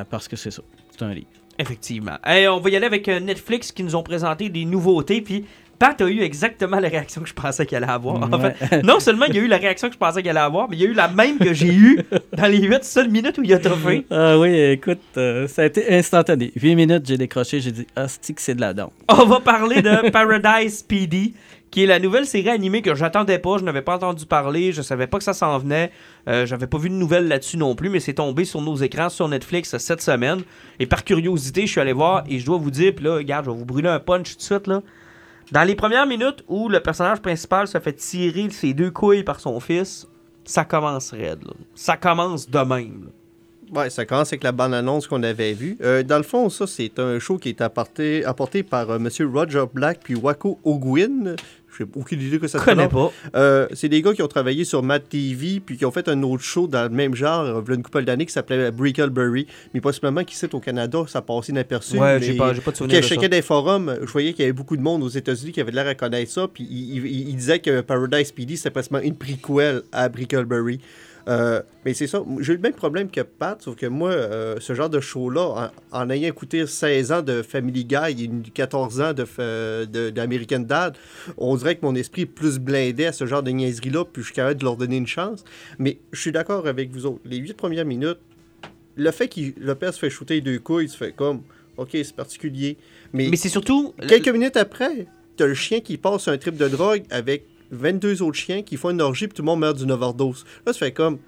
[0.09, 1.27] Parce que c'est ça, c'est un livre.
[1.59, 2.17] Effectivement.
[2.25, 5.21] Hey, on va y aller avec euh, Netflix qui nous ont présenté des nouveautés.
[5.21, 5.45] Puis
[5.79, 8.15] Pat a eu exactement la réaction que je pensais qu'elle allait avoir.
[8.15, 8.53] En Ouais.
[8.53, 10.67] fait, non seulement il y a eu la réaction que je pensais qu'elle allait avoir,
[10.69, 11.99] mais il y a eu la même que j'ai eue
[12.35, 14.05] dans les 8 seules minutes où il a toffé.
[14.11, 16.51] Ah oui, écoute, euh, ça a été instantané.
[16.59, 18.91] 8 minutes, j'ai décroché, j'ai dit, ah, c'est que c'est de la dent?
[19.09, 21.33] On va parler de Paradise PD,
[21.71, 24.81] qui est la nouvelle série animée que j'attendais pas, je n'avais pas entendu parler, je
[24.81, 25.91] savais pas que ça s'en venait,
[26.27, 29.09] euh, j'avais pas vu de nouvelles là-dessus non plus, mais c'est tombé sur nos écrans
[29.09, 30.43] sur Netflix cette semaine.
[30.79, 33.45] Et par curiosité, je suis allé voir et je dois vous dire, puis là, regarde,
[33.45, 34.81] je vais vous brûler un punch tout de suite là.
[35.51, 39.39] Dans les premières minutes où le personnage principal se fait tirer ses deux couilles par
[39.39, 40.07] son fils,
[40.43, 41.43] ça commence raide.
[41.73, 43.09] Ça commence de même.
[43.73, 45.77] Ouais, ça commence avec la bande-annonce qu'on avait vue.
[45.83, 49.27] Euh, dans le fond, ça, c'est un show qui est apporté, apporté par euh, Monsieur
[49.27, 51.35] Roger Black puis Wako Ogwin.
[51.77, 53.11] Je n'ai aucune idée que ça connais pas.
[53.35, 56.23] Euh, c'est des gars qui ont travaillé sur Mad TV puis qui ont fait un
[56.23, 59.45] autre show dans le même genre, il y a une couple d'années, qui s'appelait Brickleberry.
[59.73, 61.99] Mais possiblement qu'ici, au Canada, ça passait inaperçu.
[61.99, 64.43] Ouais, j'ai pas, pas de Quand souvenir je de des forums, je voyais qu'il y
[64.45, 67.29] avait beaucoup de monde aux États-Unis qui avait l'air à connaître ça, puis il, il-
[67.29, 70.79] il disait que Paradise PD, c'était pratiquement une prequel à Brickleberry.
[71.27, 74.55] Euh, mais c'est ça, j'ai eu le même problème que Pat, sauf que moi, euh,
[74.61, 78.43] ce genre de show-là, en, en ayant écouté 16 ans de Family Guy et une-
[78.43, 80.95] 14 ans de, fa- de- d'American Dad,
[81.37, 84.27] on dirait que mon esprit est plus blindé à ce genre de niaiserie-là, puis je
[84.27, 85.43] suis capable de leur donner une chance.
[85.79, 87.19] Mais je suis d'accord avec vous autres.
[87.25, 88.19] Les 8 premières minutes,
[88.95, 89.35] le fait que
[89.91, 91.41] se fait shooter les deux couilles, tu fais comme,
[91.75, 92.77] ok, c'est particulier.
[93.11, 93.93] Mais, Mais c'est surtout.
[94.07, 98.37] quelques minutes après, t'as le chien qui passe un trip de drogue avec 22 autres
[98.37, 100.45] chiens qui font une orgie puis tout le monde meurt d'une overdose.
[100.65, 101.19] Là, tu fais comme.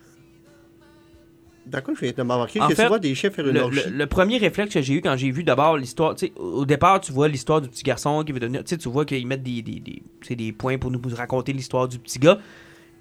[1.65, 3.82] D'accord, je viens de m'embarquer que fait, tu vois des chiens faire une Le, orgie.
[3.86, 6.65] le- le premier réflexe que j'ai eu quand j'ai vu d'abord l'histoire, tu sais, au
[6.65, 8.63] départ, tu vois l'histoire du petit garçon qui veut devenir.
[8.63, 11.99] Tu sais, tu vois qu'ils mettent des, des, des, points pour nous raconter l'histoire du
[11.99, 12.39] petit gars.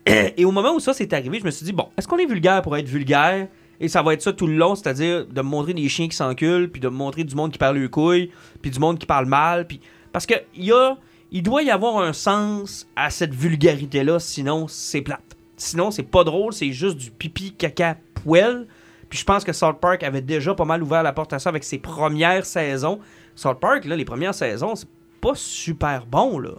[0.04, 2.26] Et au moment où ça s'est arrivé, je me suis dit, bon, est-ce qu'on est
[2.26, 3.48] vulgaire pour être vulgaire?
[3.80, 6.16] Et ça va être ça tout le long, c'est-à-dire de me montrer des chiens qui
[6.16, 9.06] s'enculent, puis de me montrer du monde qui parle le couilles, puis du monde qui
[9.06, 9.66] parle mal.
[9.66, 9.80] Puis...
[10.12, 10.96] Parce que il y a,
[11.30, 15.36] il doit y avoir un sens à cette vulgarité-là, sinon c'est plate.
[15.58, 18.66] Sinon, c'est pas drôle, c'est juste du pipi, caca, poêle.
[19.10, 21.48] Puis je pense que South Park avait déjà pas mal ouvert la porte à ça
[21.50, 23.00] avec ses premières saisons.
[23.34, 24.88] South Park, là, les premières saisons, c'est
[25.20, 26.52] pas super bon, là.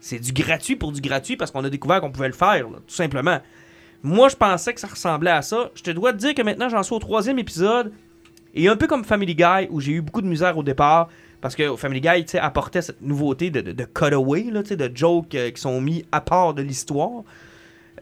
[0.00, 2.82] C'est du gratuit pour du gratuit parce qu'on a découvert qu'on pouvait le faire, tout
[2.94, 3.40] simplement.
[4.02, 5.70] Moi, je pensais que ça ressemblait à ça.
[5.74, 7.92] Je te dois te dire que maintenant, j'en suis au troisième épisode.
[8.52, 11.08] Et un peu comme Family Guy, où j'ai eu beaucoup de misère au départ,
[11.42, 15.80] parce que Family Guy apportait cette nouveauté de, de, cutaway, de jokes euh, qui sont
[15.80, 17.24] mis à part de l'histoire.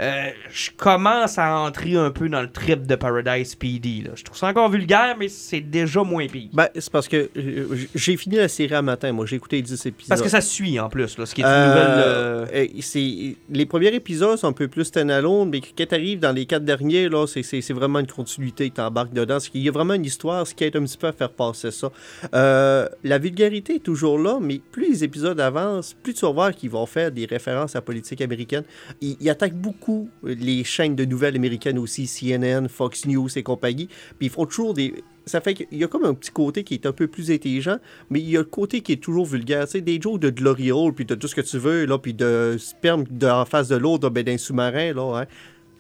[0.01, 4.03] Euh, je commence à entrer un peu dans le trip de Paradise PD.
[4.05, 4.13] Là.
[4.15, 6.49] Je trouve ça encore vulgaire, mais c'est déjà moins pire.
[6.55, 9.13] Ben, c'est parce que euh, j'ai fini la série à matin.
[9.13, 10.09] Moi, j'ai écouté 10 épisodes.
[10.09, 13.37] Parce que ça suit en plus, là, ce qui est une Euh, nouvelle.
[13.51, 16.65] les premiers épisodes sont un peu plus stand-alone, mais quand tu arrives dans les quatre
[16.65, 19.39] derniers, là, c'est, vraiment une continuité que tu embarques dedans.
[19.53, 21.71] Il y a vraiment une histoire, ce qui aide un petit peu à faire passer
[21.71, 21.91] ça.
[22.33, 26.71] La vulgarité est toujours là, mais plus les épisodes avancent, plus tu vas voir qu'ils
[26.71, 28.65] vont faire des références à la politique américaine.
[29.01, 29.90] Ils, ils attaquent beaucoup
[30.23, 33.87] les chaînes de nouvelles américaines aussi, CNN, Fox News et compagnie.
[34.19, 35.03] Puis ils font toujours des.
[35.27, 37.77] Ça fait qu'il y a comme un petit côté qui est un peu plus intelligent,
[38.09, 39.67] mais il y a le côté qui est toujours vulgaire.
[39.67, 41.99] Tu sais, des jokes de Glory Hole, puis de tout ce que tu veux, là,
[41.99, 45.27] puis de sperme de, en face de l'autre, ben, d'un sous-marin, là, hein.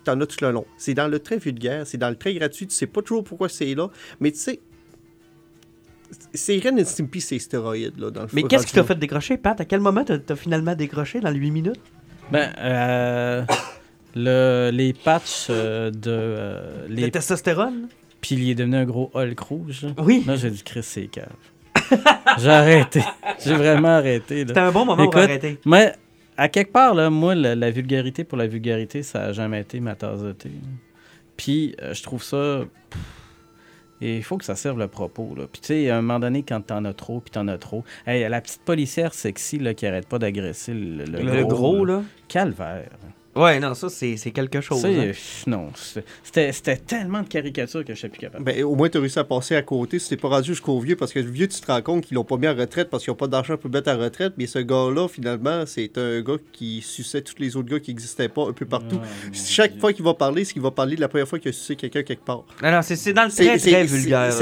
[0.04, 0.64] T'en as tout le long.
[0.78, 3.50] C'est dans le très vulgaire, c'est dans le très gratuit, tu sais pas toujours pourquoi
[3.50, 4.60] c'est là, mais tu sais.
[6.32, 9.36] C'est Ren et Stimpy, c'est stéroïdes, là, dans le Mais qu'est-ce qui t'a fait décrocher,
[9.36, 9.60] Pat?
[9.60, 11.80] À quel moment t'as t'as finalement décroché dans les 8 minutes?
[12.30, 13.44] Ben, euh,
[14.14, 16.10] le, les patchs euh, de.
[16.10, 17.88] euh, Le les, testostérone?
[18.20, 19.82] puis il est devenu un gros Hulk rouge.
[19.82, 19.90] là.
[19.98, 20.22] Oui.
[20.26, 21.28] Là, j'ai dit, Chris, c'est cave.
[22.38, 23.00] j'ai arrêté.
[23.44, 24.40] J'ai vraiment arrêté.
[24.42, 24.48] là.
[24.48, 25.58] C'était un bon moment pour Écoute, arrêter.
[25.64, 25.94] Mais
[26.36, 29.80] à quelque part, là, moi, la, la vulgarité pour la vulgarité, ça n'a jamais été
[29.80, 30.50] ma tasse de thé.
[31.36, 32.60] Puis, euh, je trouve ça.
[32.90, 33.00] pff,
[34.02, 35.34] Et il faut que ça serve le propos.
[35.36, 35.44] Là.
[35.50, 37.84] Puis, tu sais, à un moment donné, quand t'en as trop, puis t'en as trop.
[38.06, 42.02] Hey, la petite policière sexy là, qui arrête pas d'agresser le, le Le, gros, là.
[42.28, 42.90] Calvaire.
[43.36, 44.80] Ouais, non, ça, c'est c'est quelque chose.
[44.80, 45.12] Sais, hein.
[45.46, 45.68] non,
[46.24, 48.42] c'était c'était tellement de caricatures que je suis plus capable.
[48.44, 49.98] Ben, au moins, tu as réussi à passer à côté.
[50.00, 52.16] Si t'es pas rendu jusqu'au vieux, parce que le vieux, tu te rends compte qu'ils
[52.16, 54.32] l'ont pas mis en retraite parce qu'ils ont pas d'argent pour mettre en retraite.
[54.36, 58.28] Mais ce gars-là, finalement, c'est un gars qui suçait tous les autres gars qui n'existaient
[58.28, 58.98] pas un peu partout.
[59.02, 59.80] Ah, Chaque Dieu.
[59.80, 61.76] fois qu'il va parler, c'est qu'il va parler de la première fois qu'il a sucé
[61.76, 62.42] quelqu'un quelque part.
[62.62, 64.32] Non, non, c'est c'est dans le C'est- très, c'est- très vulgaire.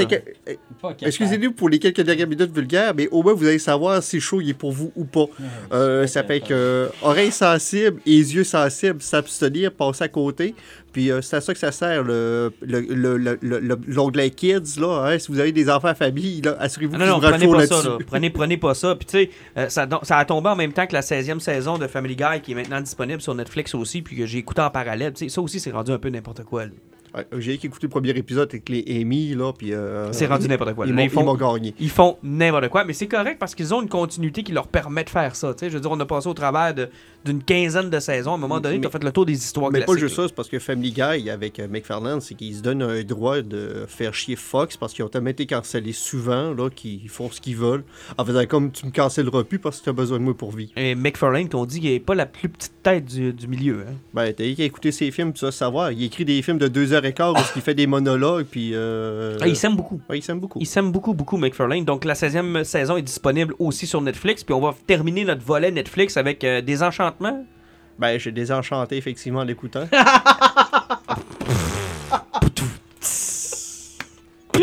[0.81, 1.07] Pas capable.
[1.07, 4.41] Excusez-nous pour les quelques dernières minutes vulgaires, mais au moins vous allez savoir si chaud
[4.41, 5.25] il est pour vous ou pas.
[5.71, 10.55] Ah, Euh, ça fait que euh, oreilles sensibles et yeux sensibles, s'abstenir, passer à côté.
[10.91, 14.79] Puis euh, c'est à ça que ça sert le- le- le- le- l'onglet Kids.
[14.79, 15.19] Là, hein.
[15.19, 17.83] Si vous avez des enfants à famille, assurez-vous que non, non, vous prenez pas ça.
[17.89, 17.97] Là.
[18.07, 18.95] Prenez, prenez pas ça.
[18.95, 21.77] Puis tu sais, euh, ça, ça a tombé en même temps que la 16e saison
[21.77, 24.69] de Family Guy qui est maintenant disponible sur Netflix aussi, puis que j'ai écouté en
[24.71, 25.13] parallèle.
[25.15, 26.65] Ça aussi, c'est rendu un peu n'importe quoi.
[26.65, 26.71] là.
[27.15, 29.73] Ouais, J'ai écouté le premier épisode avec les Amy, là, puis...
[29.73, 30.85] euh, C'est rendu n'importe quoi.
[30.85, 31.73] Ils font- ils m'ont gagné.
[31.79, 35.03] Ils font n'importe quoi, mais c'est correct parce qu'ils ont une continuité qui leur permet
[35.03, 35.53] de faire ça.
[35.53, 35.69] tu sais.
[35.69, 36.73] Je veux dire, on a passé au travers
[37.25, 38.31] d'une quinzaine de saisons.
[38.31, 40.27] À un moment donné, tu as fait le tour des histoires Mais pas juste ça,
[40.27, 43.85] c'est parce que Family Guy, avec euh, McFarlane, c'est qu'ils se donnent un droit de
[43.87, 47.55] faire chier Fox parce qu'ils ont tellement été cancellés souvent, là, qu'ils font ce qu'ils
[47.57, 47.83] veulent.
[48.17, 50.51] En faisant comme tu me cancelleras plus parce que tu as besoin de moi pour
[50.51, 50.71] vivre.
[50.77, 53.83] Et McFarlane, qu'on dit qu'il n'est pas la plus petite tête du, du milieu.
[53.87, 53.93] hein.
[54.13, 55.91] Ben, t'as qu'à écouter ses films, tu vas savoir.
[55.91, 58.71] Il écrit des films de deux heures quart où il fait des monologues, puis.
[58.73, 59.37] Euh...
[59.41, 59.99] Ah, il s'aime beaucoup.
[60.09, 60.59] Ouais, il s'aime beaucoup.
[60.61, 61.85] Il s'aime beaucoup, beaucoup, McFarlane.
[61.85, 64.43] Donc, la 16e saison est disponible aussi sur Netflix.
[64.43, 67.45] Puis, on va terminer notre volet Netflix avec euh, des enchantements.
[67.97, 69.87] Ben, j'ai désenchanté, effectivement, en l'écoutant.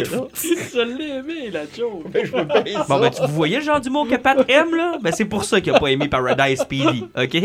[0.04, 2.04] Je l'ai aimé, la joke.
[2.14, 4.98] Je veux bien Bon, ben, tu, vous voyez le genre d'humour que Pat aime, là?
[5.00, 7.36] Ben, c'est pour ça qu'il a pas aimé Paradise Speedy, OK?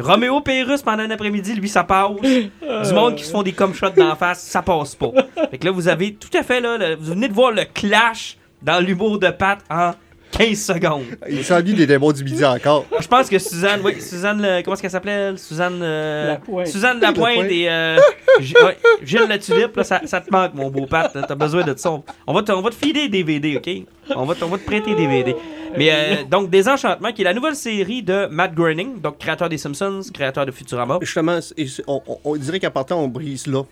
[0.00, 2.10] Roméo Pérus, pendant un après-midi, lui, ça passe.
[2.20, 5.10] Du monde qui se font des cum shots d'en face, ça passe pas.
[5.50, 7.64] Fait que là, vous avez tout à fait, là, le- vous venez de voir le
[7.64, 9.92] clash dans l'humour de Pat en
[10.30, 11.04] 15 secondes.
[11.28, 12.84] Il s'ennuie des démons du midi encore.
[13.00, 15.36] Je pense que Suzanne, oui, Suzanne, le- comment est-ce qu'elle s'appelait?
[15.36, 16.66] Suzanne, euh, Lapointe.
[16.66, 17.50] Suzanne Lapointe Lapointe.
[17.50, 17.98] et euh,
[18.40, 21.14] G- ouais, Gilles La Tulipe, là, ça, ça te manque, mon beau Pat.
[21.14, 21.90] là, T'as besoin de ça.
[22.26, 23.70] On va te, on va te filer des DVD, OK?
[24.16, 25.34] On va, te- on va te prêter des DVD.
[25.76, 29.58] Mais euh, donc, Désenchantement, qui est la nouvelle série de Matt Groening, donc créateur des
[29.58, 30.98] Simpsons, créateur de Futurama.
[31.02, 33.62] Justement, c'est- c'est- on, on- on dirait qu'à partant, on brise là.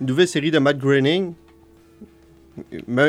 [0.00, 1.34] Une nouvelle série de Matt Groening.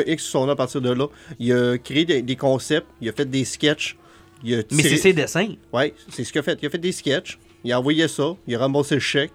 [0.06, 1.06] X sur son nom à partir de là.
[1.38, 3.96] Il a créé des, des concepts, il a fait des sketchs.
[4.44, 5.54] Il a Mais c'est ses dessins.
[5.72, 6.58] Ouais, c'est ce qu'il a fait.
[6.62, 9.32] Il a fait des sketchs, il a envoyé ça, il a remboursé le chèque,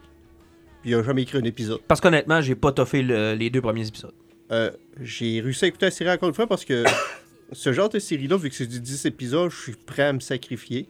[0.81, 1.79] puis il a jamais écrit un épisode.
[1.87, 4.13] Parce qu'honnêtement, j'ai pas toffé le- les deux premiers épisodes.
[4.51, 4.69] Euh,
[5.01, 6.83] j'ai réussi à écouter la série encore une fois parce que
[7.53, 10.19] ce genre de série-là, vu que c'est du 10 épisodes, je suis prêt à me
[10.19, 10.87] sacrifier.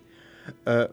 [0.68, 0.88] Euh,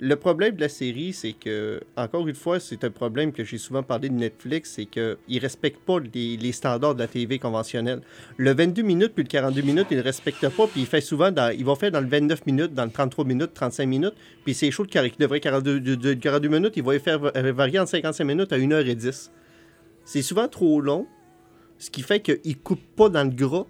[0.00, 3.58] le problème de la série, c'est que, encore une fois, c'est un problème que j'ai
[3.58, 7.38] souvent parlé de Netflix, c'est qu'ils ne respectent pas les, les standards de la TV
[7.40, 8.00] conventionnelle.
[8.36, 11.32] Le 22 minutes puis le 42 minutes, ils ne respectent pas, puis ils, fait souvent
[11.32, 14.54] dans, ils vont faire dans le 29 minutes, dans le 33 minutes, 35 minutes, puis
[14.54, 17.80] c'est chaud qui devrait 42, de, de- 42 minutes, ils vont les faire euh, varier
[17.80, 19.30] entre 55 minutes à 1h10.
[20.04, 21.06] C'est souvent trop long,
[21.78, 23.66] ce qui fait qu'ils coupent pas dans le gras.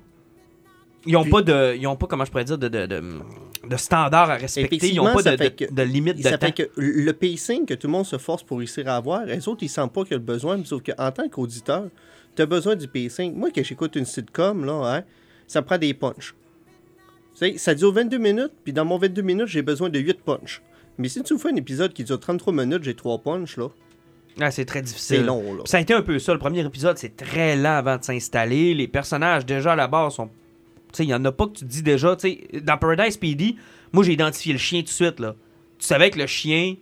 [1.06, 1.74] Ils ont Puis- pas de.
[1.76, 3.02] Ils ont pas, comment je pourrais dire, de, de, de,
[3.68, 4.76] de standards à respecter.
[4.88, 6.46] Ils ont Effectivement, pas de, de, que- de limite de ça temps.
[6.46, 9.46] fait que le pacing que tout le monde se force pour réussir à avoir, les
[9.48, 11.84] autres, ils sentent pas qu'il y a le besoin, sauf qu'en tant qu'auditeur,
[12.36, 13.34] tu as besoin du pacing.
[13.34, 15.04] Moi, quand j'écoute une sitcom, là, hein,
[15.46, 16.34] ça me prend des punchs.
[17.34, 20.20] Tu sais, ça dure 22 minutes, puis dans mon 22 minutes, j'ai besoin de 8
[20.24, 20.60] punchs.
[20.98, 23.68] Mais si tu fais un épisode qui dure 33 minutes, j'ai 3 punchs, là.
[24.40, 25.18] Ah, c'est très difficile.
[25.18, 25.62] C'est long, là.
[25.64, 26.32] Puis ça a été un peu ça.
[26.32, 28.72] Le premier épisode, c'est très lent avant de s'installer.
[28.74, 30.30] Les personnages, déjà à la base, sont.
[30.92, 32.16] Tu sais, il y en a pas que tu te dis déjà.
[32.16, 33.56] Tu sais, dans Paradise PD,
[33.92, 35.34] moi, j'ai identifié le chien tout de suite, là.
[35.78, 36.74] Tu savais que le chien,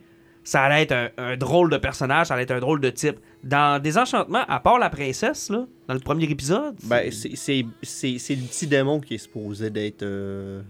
[0.45, 3.17] ça allait être un, un drôle de personnage, ça allait être un drôle de type.
[3.45, 8.19] Dans Désenchantement, à part la princesse, là, dans le premier épisode, Ben, c'est- c'est c'est-
[8.19, 10.03] c'est le petit démon qui est supposé d'être.
[10.03, 10.63] euh,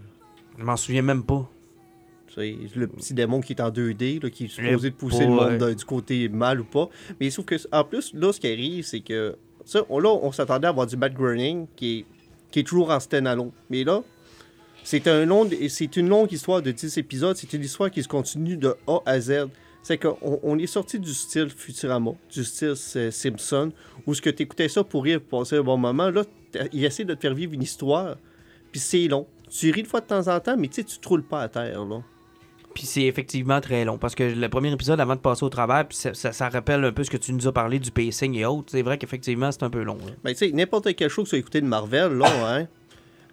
[0.57, 1.49] je m'en souviens même pas.
[2.27, 5.23] tu sais, le petit démon qui est en 2D, là, qui est supposé de pousser
[5.25, 5.73] le monde ouais.
[5.75, 6.87] du côté mal ou pas.
[7.19, 9.35] Mais sauf que, en plus, là, ce qui arrive, c'est que.
[9.65, 12.05] Ça, on, là, on s'attendait à avoir du Matt Groening qui est,
[12.51, 13.51] qui est toujours en stand-alone.
[13.69, 14.03] Mais là,
[14.83, 15.25] c'est une
[16.09, 17.35] longue histoire de 10 épisodes.
[17.35, 19.47] C'est une histoire qui se continue de A à Z.
[19.83, 23.71] C'est qu'on on est sorti du style Futurama, du style Simpson,
[24.05, 26.09] où ce que tu écoutais ça pour rire, pour passer un bon moment.
[26.09, 26.23] Là,
[26.73, 28.17] il essaie de te faire vivre une histoire,
[28.71, 29.27] puis c'est long.
[29.49, 31.47] Tu ris de fois de temps en temps, mais tu tu te roules pas à
[31.47, 32.01] terre, là.
[32.77, 33.97] Puis c'est effectivement très long.
[33.97, 36.83] Parce que le premier épisode, avant de passer au travers, puis ça, ça- ça rappelle
[36.85, 38.67] un peu ce que tu nous as parlé du pacing et autres.
[38.69, 39.97] C'est vrai qu'effectivement, c'est un peu long.
[40.05, 40.11] là.
[40.23, 42.27] Ben, tu sais, n'importe quelle chose que tu as écouté de Marvel, là,
[42.59, 42.67] hein.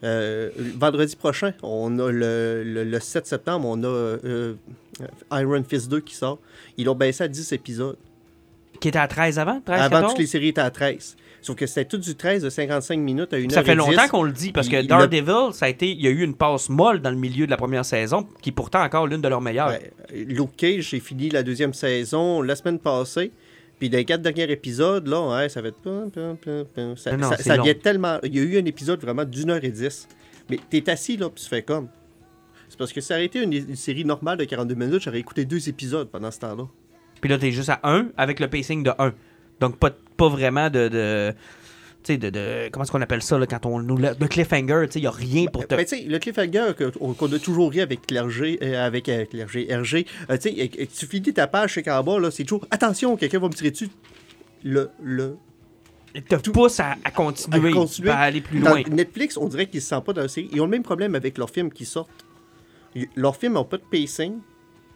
[0.02, 4.54] euh, vendredi prochain, on a le, le- le 7 septembre, on a euh,
[5.32, 6.38] Iron Fist 2 qui sort.
[6.78, 7.98] Ils l'ont baissé à 10 épisodes.
[8.80, 9.60] Qui était à 13 avant?
[9.60, 10.12] 13, Avant, 14?
[10.12, 11.16] toutes les séries étaient à 13.
[11.44, 14.22] Sauf que c'était tout du 13 de 55 minutes à 1 Ça fait longtemps qu'on
[14.22, 16.34] le dit parce que Il- il Daredevil, ça a été, il y a eu une
[16.34, 19.28] passe molle dans le milieu de la première saison, qui est pourtant encore l'une de
[19.28, 19.68] leurs meilleures.
[19.68, 23.30] Ouais, Luke Cage, j'ai fini la deuxième saison la semaine passée.
[23.78, 25.76] Puis dans les quatre derniers épisodes, là, ouais, ça va être.
[26.96, 28.18] Ça, non, ça- vient tellement.
[28.22, 30.08] Il y a eu un épisode vraiment d'une heure et dix.
[30.48, 31.88] Mais t'es assis là, puis tu fais comme.
[32.68, 35.20] C'est parce que si ça aurait été une, une série normale de 42 minutes, j'aurais
[35.20, 36.64] écouté deux épisodes pendant ce temps-là.
[37.20, 39.12] Puis là, t'es juste à 1 avec le pacing de 1.
[39.60, 40.88] Donc, pas, pas vraiment de.
[40.88, 41.34] de
[42.06, 43.96] de, de- Comment est-ce qu'on appelle ça là, quand on nous.
[43.96, 45.74] De cliffhanger, il n'y a rien pour te.
[45.74, 50.04] Ben, sais, le cliffhanger qu'on a toujours ri avec Clergé, euh, avec euh, Clergé, RG,
[50.28, 53.70] euh, tu finis ta page chez en bas, c'est toujours attention, quelqu'un va me tirer
[53.70, 53.88] dessus.
[54.62, 55.38] Le, le,
[56.14, 58.10] Il te pousse à, à continuer, À continuer.
[58.10, 58.82] à aller plus Dans loin.
[58.90, 60.50] Netflix, on dirait qu'ils se sentent pas dans la série.
[60.52, 62.10] Ils ont le même problème avec leurs films qui sortent.
[63.16, 64.40] Leurs films n'ont pas de pacing,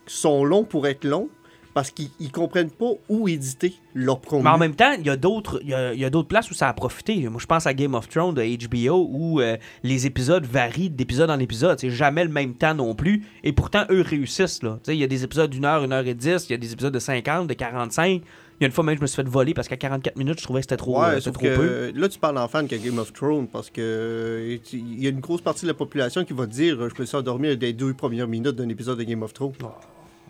[0.06, 1.30] sont longs pour être longs,
[1.78, 4.42] parce qu'ils ils comprennent pas où éditer leur contenu.
[4.42, 6.72] Mais en même temps, il y a d'autres y a, y places où ça a
[6.72, 7.28] profité.
[7.28, 11.30] Moi, je pense à Game of Thrones de HBO où euh, les épisodes varient d'épisode
[11.30, 11.78] en épisode.
[11.78, 13.24] C'est jamais le même temps non plus.
[13.44, 14.60] Et pourtant, eux réussissent.
[14.88, 16.46] Il y a des épisodes d'une heure, une heure et dix.
[16.48, 18.10] Il y a des épisodes de 50, de 45.
[18.10, 18.22] Il
[18.60, 20.42] y a une fois même, je me suis fait voler parce qu'à 44 minutes, je
[20.42, 21.92] trouvais que c'était trop, euh, Ouais, trop que peu.
[21.94, 25.10] là, tu parles en fan que Game of Thrones parce que euh, il y a
[25.10, 27.72] une grosse partie de la population qui va te dire Je me suis endormi des
[27.72, 29.52] deux premières minutes d'un épisode de Game of Thrones.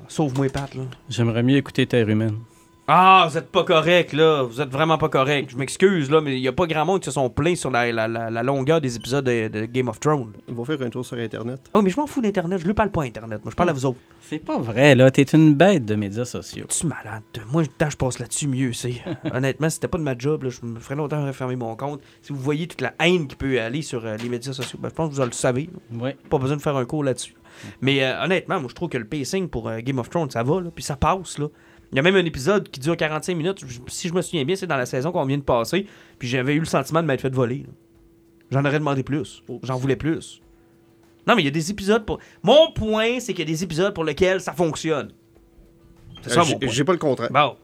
[0.08, 0.74] Sauve-moi, Pat.
[0.74, 0.82] Là.
[1.08, 2.38] J'aimerais mieux écouter Terre humaine.
[2.90, 4.44] Ah, vous êtes pas correct, là.
[4.44, 5.50] Vous êtes vraiment pas correct.
[5.50, 7.70] Je m'excuse, là, mais il y a pas grand monde qui se sont plaints sur
[7.70, 10.32] la, la- la- la longueur des épisodes de, de Game of Thrones.
[10.48, 11.60] Ils vont faire un tour sur Internet.
[11.74, 12.58] Oh, mais je m'en fous d'Internet.
[12.60, 13.44] Je lui parle pas Internet.
[13.44, 13.98] Moi, je parle à vous autres.
[14.22, 15.10] C'est pas vrai, là.
[15.10, 16.64] T'es une bête de médias sociaux.
[16.70, 17.20] Tu malade.
[17.52, 18.94] Moi, le temps que je passe là-dessus, mieux c'est.
[19.34, 22.00] Honnêtement, si c'était pas de ma job, là, je me ferais longtemps refermer mon compte.
[22.22, 24.88] Si vous voyez toute la haine qui peut aller sur euh, les médias sociaux, ben,
[24.88, 25.68] je pense que vous le savez.
[25.92, 26.04] là.
[26.04, 26.16] Ouais.
[26.30, 27.34] Pas besoin de faire un cours là-dessus.
[27.80, 30.42] Mais euh, honnêtement, moi, je trouve que le pacing pour euh, Game of Thrones, ça
[30.42, 31.38] va, là, puis ça passe.
[31.38, 31.46] Là.
[31.92, 33.64] Il y a même un épisode qui dure 45 minutes.
[33.88, 35.86] Si je me souviens bien, c'est dans la saison qu'on vient de passer.
[36.18, 37.64] Puis j'avais eu le sentiment de m'être fait voler.
[38.50, 39.42] J'en aurais demandé plus.
[39.62, 40.40] J'en voulais plus.
[41.26, 42.18] Non, mais il y a des épisodes pour.
[42.42, 45.12] Mon point, c'est qu'il y a des épisodes pour lesquels ça fonctionne.
[46.22, 46.68] C'est ça Euh, mon j'ai- point.
[46.68, 47.30] J'ai pas le contraire.
[47.30, 47.56] Bon,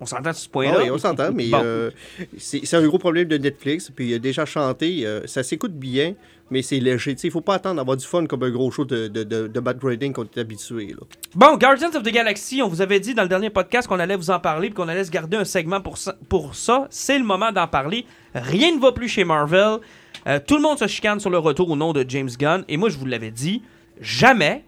[0.00, 0.78] on s'entend sur ce Ah point-là.
[0.82, 1.60] oui, on s'entend, mais Bon.
[1.62, 1.90] euh,
[2.38, 3.90] c'est un gros problème de Netflix.
[3.94, 6.14] Puis il a déjà chanté, euh, ça s'écoute bien,
[6.50, 7.14] mais c'est léger.
[7.22, 9.60] Il faut pas attendre d'avoir du fun comme un gros show de, de, de, de
[9.60, 10.88] bad grading qu'on est habitué.
[10.88, 11.06] Là.
[11.34, 14.16] Bon, Guardians of the Galaxy, on vous avait dit dans le dernier podcast qu'on allait
[14.16, 16.16] vous en parler puis qu'on allait se garder un segment pour ça.
[16.28, 16.86] Pour ça.
[16.90, 18.06] C'est le moment d'en parler.
[18.34, 19.78] Rien ne va plus chez Marvel.
[20.26, 22.64] Euh, tout le monde se chicane sur le retour au nom de James Gunn.
[22.68, 23.62] Et moi, je vous l'avais dit,
[24.00, 24.64] jamais,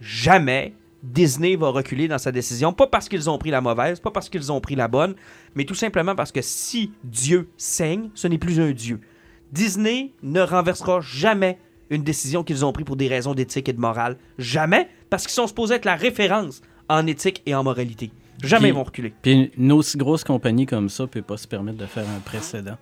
[0.00, 2.72] jamais Disney va reculer dans sa décision.
[2.72, 5.14] Pas parce qu'ils ont pris la mauvaise, pas parce qu'ils ont pris la bonne,
[5.54, 9.00] mais tout simplement parce que si Dieu saigne, ce n'est plus un Dieu.
[9.52, 11.58] Disney ne renversera jamais
[11.90, 14.16] une décision qu'ils ont prise pour des raisons d'éthique et de morale.
[14.38, 18.10] Jamais, parce qu'ils sont supposés être la référence en éthique et en moralité.
[18.42, 19.14] Jamais Puis- ils vont reculer.
[19.22, 22.76] Puis une aussi grosse compagnie comme ça peut pas se permettre de faire un précédent.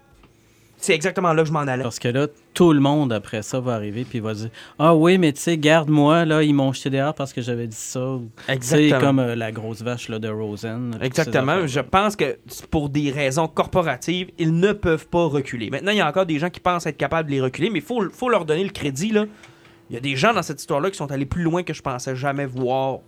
[0.79, 1.83] C'est exactement là que je m'en allais.
[1.83, 5.17] Parce que là, tout le monde après ça va arriver puis va dire Ah oui,
[5.19, 8.19] mais tu sais, garde-moi, là, ils m'ont jeté dehors parce que j'avais dit ça.
[8.49, 9.01] Exactement.
[9.01, 10.97] comme euh, la grosse vache là, de Rosen.
[11.01, 11.67] Exactement.
[11.67, 15.71] Je pense que c'est pour des raisons corporatives, ils ne peuvent pas reculer.
[15.71, 17.79] Maintenant, il y a encore des gens qui pensent être capables de les reculer, mais
[17.79, 19.11] il faut, faut leur donner le crédit.
[19.11, 19.25] Là.
[19.91, 21.83] Il y a des gens dans cette histoire-là qui sont allés plus loin que je
[21.83, 22.99] pensais jamais voir.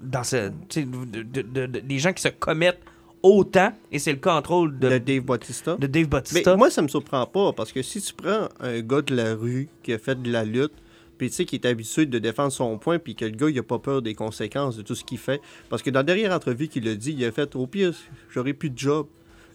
[0.00, 2.78] Dans ce, de- de- des gens qui se commettent
[3.22, 5.76] autant, et c'est le contrôle De de, Dave Bautista.
[5.76, 6.56] de Dave Mais Bautista.
[6.56, 9.68] moi, ça me surprend pas, parce que si tu prends un gars de la rue
[9.82, 10.72] qui a fait de la lutte,
[11.16, 13.58] puis tu sais, qui est habitué de défendre son point, puis que le gars, il
[13.58, 15.40] a pas peur des conséquences de tout ce qu'il fait.
[15.68, 17.92] Parce que dans la dernière entrevue qu'il a dit, il a fait Au pire,
[18.30, 19.06] j'aurai plus de job.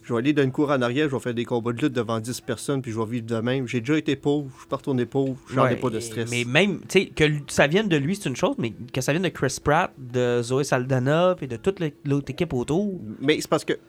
[0.04, 1.94] Je vais aller dans une cour en arrière, je vais faire des combats de lutte
[1.94, 3.66] devant 10 personnes, puis je vais vivre de même.
[3.66, 6.30] J'ai déjà été pauvre, je suis pas retourné pauvre, j'en ai Ouais, pas de stress.
[6.30, 9.12] Mais même, tu sais, que ça vienne de lui, c'est une chose, mais que ça
[9.12, 13.00] vienne de Chris Pratt, de Zoé Saldana, et de toute l'autre équipe autour.
[13.18, 13.80] Mais c'est parce que, tu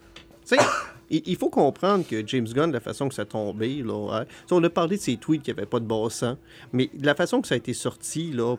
[0.46, 0.58] sais,
[1.10, 4.64] il, faut comprendre que James Gunn, la façon que ça a tombé, là, hein, on
[4.64, 6.38] a parlé de ses tweets qui n'avaient pas de bon sens,
[6.72, 8.56] mais de la façon que ça a été sorti, là,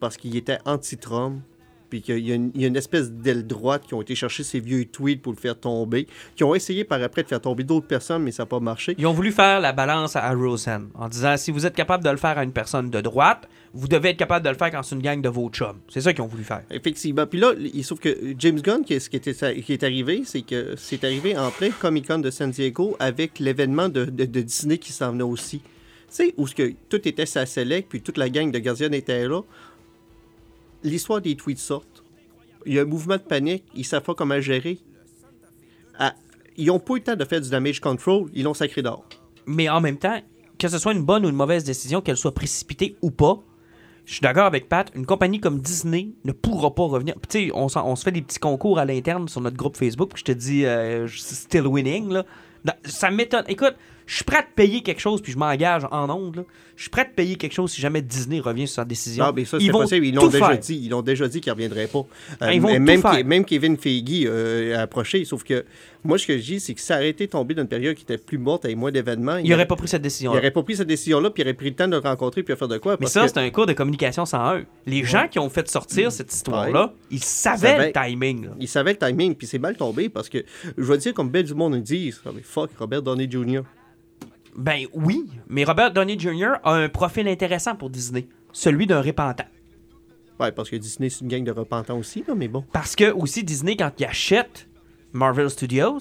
[0.00, 1.40] parce qu'il était anti-Trump,
[1.90, 4.14] puis qu'il y, a une- il y a une espèce d'aile droite qui ont été
[4.14, 7.40] chercher ses vieux tweets pour le faire tomber, qui ont essayé par après de faire
[7.40, 8.94] tomber d'autres personnes, mais ça n'a pas marché.
[8.96, 12.10] Ils ont voulu faire la balance à Roseanne en disant si vous êtes capable de
[12.10, 14.82] le faire à une personne de droite, vous devez être capable de le faire quand
[14.82, 15.78] c'est une gang de vos chums.
[15.88, 16.62] C'est ça qu'ils ont voulu faire.
[16.70, 17.26] Effectivement.
[17.26, 20.74] Puis là, il sauf que James Gunn, ce qui, était, qui est arrivé, c'est que
[20.76, 24.78] c'est arrivé en plein Comic Con de San Diego avec l'événement de, de- de Disney
[24.78, 25.58] qui s'en venait aussi.
[25.60, 29.28] Tu sais, où que tout était sa select, puis toute la gang de gardiens était
[29.28, 29.42] là.
[30.82, 32.04] L'histoire des tweets sortent.
[32.66, 34.78] Il y a un mouvement de panique, ils savent pas comment gérer.
[36.56, 39.06] Ils n'ont pas eu le temps de faire du damage control, ils l'ont sacré d'or.
[39.46, 40.20] Mais en même temps,
[40.58, 43.42] que ce soit une bonne ou une mauvaise décision, qu'elle soit précipitée ou pas,
[44.04, 47.14] je suis d'accord avec Pat, une compagnie comme Disney ne pourra pas revenir.
[47.28, 50.20] Tu sais, on, se fait des petits concours à l'interne sur notre groupe Facebook, puis
[50.20, 52.10] je te dis euh, still winning.
[52.10, 52.26] Là.
[52.84, 53.44] Ça m'étonne.
[53.48, 53.74] Écoute,
[54.10, 56.34] je suis prêt à te payer quelque chose, puis je m'engage en ondes.
[56.34, 56.42] là.
[56.74, 59.22] Je suis prêt à te payer quelque chose si jamais Disney revient sur sa décision.
[59.24, 60.04] Ah, mais ça, Ils c'est possible.
[60.06, 60.58] Ils l'ont déjà faire.
[60.58, 60.80] dit.
[60.82, 62.04] Ils l'ont déjà dit qu'ils ne reviendraient pas.
[62.40, 63.24] Ah, ils vont mais tout même, faire.
[63.24, 65.24] Même Kevin Feige euh, a approché.
[65.24, 65.64] Sauf que
[66.02, 68.02] moi, ce que je dis, c'est que ça aurait été tombé dans une période qui
[68.02, 69.36] était plus morte avec moins d'événements.
[69.36, 70.32] Il n'aurait pas pris cette il décision.
[70.32, 72.52] aurait pas pris cette décision-là, puis il aurait pris le temps de le rencontrer, puis
[72.54, 72.96] de faire de quoi.
[72.98, 74.64] Mais ça, que- c'est un cours de communication 101.
[74.86, 77.86] Les gens qui ont fait sortir cette histoire-là, ils savaient Savaient.
[77.88, 78.44] le timing.
[78.46, 78.50] là.
[78.58, 80.38] Il savait le timing, puis c'est mal tombé parce que,
[80.76, 83.60] je vais dire, comme ben du monde nous dit, mais fuck, Robert Downey Jr.
[84.56, 86.54] Ben oui, mais Robert Downey Jr.
[86.64, 88.28] a un profil intéressant pour Disney.
[88.52, 89.44] Celui d'un repentant.
[90.40, 92.64] Ouais, parce que Disney, c'est une gang de repentants aussi, là, mais bon.
[92.72, 94.68] Parce que aussi Disney, quand il achète
[95.12, 95.98] Marvel Studios,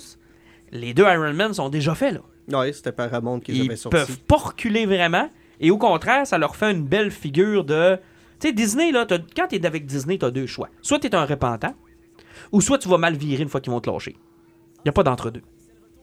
[0.72, 2.60] les deux Iron Man sont déjà faits là.
[2.60, 3.98] Ouais, c'était Paramount qu'ils Ils avaient sorti.
[3.98, 5.30] peuvent pas reculer vraiment.
[5.60, 7.98] Et au contraire, ça leur fait une belle figure de.
[8.40, 10.70] Tu sais, Disney, là, quand t'es avec Disney, t'as deux choix.
[10.82, 11.76] Soit t'es un repentant,
[12.52, 14.16] ou soit tu vas mal virer une fois qu'ils vont te lâcher.
[14.86, 15.42] Y a pas d'entre-deux.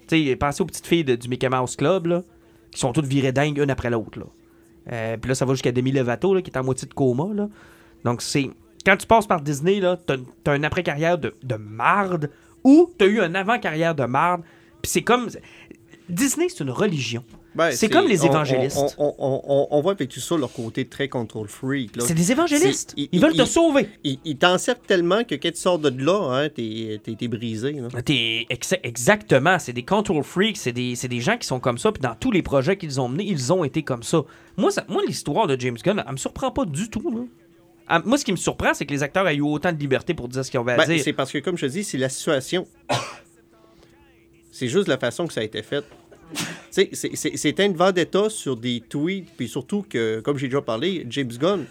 [0.06, 2.22] Tu sais, pensez aux petites filles de- du Mickey Mouse Club, là,
[2.70, 4.18] qui sont toutes virées dingues une après l'autre.
[4.92, 7.32] Euh, Puis là, ça va jusqu'à Demi Lovato, là, qui est en moitié de coma,
[7.34, 7.48] là.
[8.04, 8.50] Donc, c'est.
[8.84, 12.30] Quand tu passes par Disney, là, t'as t'as une après-carrière de, de marde,
[12.62, 14.42] ou t'as eu un avant-carrière de marde.
[14.82, 15.28] Puis c'est comme.
[16.08, 17.24] Disney, c'est une religion.
[17.56, 18.94] Ben, C'est comme les évangélistes.
[18.98, 21.92] On, on, on, on voit avec tout ça leur côté très control freak.
[21.98, 22.92] C'est des évangélistes.
[22.96, 23.88] Ils, ils- veulent te sauver.
[24.04, 27.74] Ils, ils t'encerclent tellement que quand tu sors de là, hein, t'es t'es brisé.
[28.04, 31.90] T'es ex- exactement, c'est des control freaks, c'est des, des gens qui sont comme ça,
[31.92, 34.22] puis dans tous les projets qu'ils ont menés, ils ont été comme ça.
[34.56, 37.10] Moi, ça- moi l'histoire de James Gunn, elle me surprend pas du tout.
[37.10, 37.20] là.
[37.88, 40.12] Ah, moi, ce qui me surprend, c'est que les acteurs aient eu autant de liberté
[40.12, 41.00] pour dire ce qu'ils ont à Ben, dire.
[41.04, 42.66] c'est parce que, comme je te dis, c'est la situation.
[44.50, 45.84] c'est juste la façon que ça a été fait.
[46.92, 51.06] C'est- c'est c'est un vendetta sur des tweets, puis surtout que, comme j'ai déjà parlé,
[51.08, 51.64] James Gunn,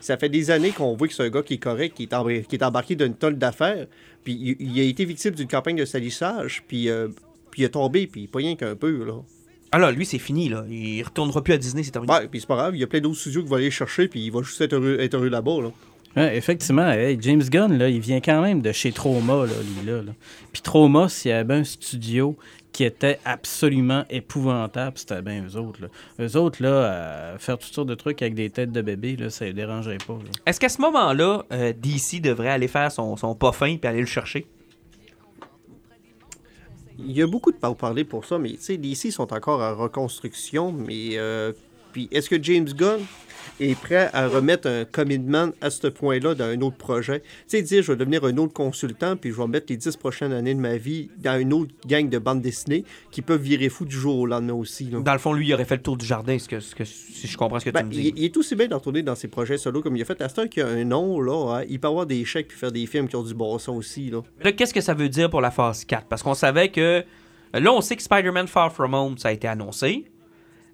[0.00, 2.12] ça fait des années qu'on voit que c'est un gars qui est correct, qui est,
[2.12, 3.86] embr- qui est embarqué d'une tonne d'affaires,
[4.24, 7.08] puis il, il a été victime d'une campagne de salissage, puis, euh,
[7.50, 9.14] puis il a tombé, puis pas rien qu'un peu, là.
[9.72, 10.64] Ah là, lui, c'est fini, là.
[10.70, 12.12] Il retournera plus à Disney, c'est terminé.
[12.12, 13.70] Ouais, puis c'est pas grave, il y a plein d'autres studios qui vont aller le
[13.70, 15.70] chercher, puis il va juste être heureux, être heureux là-bas, là.
[16.16, 19.52] Ouais, effectivement, hey, James Gunn, là, il vient quand même de chez Trauma, là,
[19.82, 20.00] lui, là.
[20.02, 20.12] là.
[20.52, 22.36] Puis Trauma, s'il y avait un studio
[22.74, 25.80] qui était absolument épouvantable, c'était bien eux autres.
[25.80, 25.88] Là.
[26.18, 29.30] Eux autres, là, euh, faire toutes sortes de trucs avec des têtes de bébé, là,
[29.30, 30.18] ça les dérangerait pas.
[30.44, 34.00] Est-ce qu'à ce moment-là, euh, DC devrait aller faire son, son pas fin puis aller
[34.00, 34.46] le chercher?
[36.98, 39.76] Il y a beaucoup de parler pour ça, mais tu sais, DC sont encore en
[39.76, 41.52] reconstruction, mais euh,
[41.92, 43.00] puis est-ce que James Gunn
[43.60, 47.20] est prêt à remettre un commitment à ce point-là dans un autre projet?
[47.20, 49.96] Tu sais, dire je vais devenir un autre consultant, puis je vais mettre les 10
[49.96, 53.68] prochaines années de ma vie dans une autre gang de bandes dessinées qui peuvent virer
[53.68, 54.84] fou du jour au lendemain aussi.
[54.90, 55.00] là.
[55.00, 56.84] Dans le fond, lui, il aurait fait le tour du jardin, ce que, ce que-
[56.84, 58.12] si je comprends ce que Ben, tu me il, dis.
[58.16, 60.20] il est aussi bien d'en retourner dans ses projets solo comme il a fait.
[60.20, 62.58] À ce temps qu'il a un nom, là, hein, il peut avoir des chèques puis
[62.58, 64.10] faire des films qui ont du bon sens aussi.
[64.10, 64.22] Là.
[64.42, 66.06] Là, qu'est-ce que ça veut dire pour la phase 4?
[66.08, 67.04] Parce qu'on savait que.
[67.52, 70.06] Là, on sait que Spider-Man Far From Home, ça a été annoncé.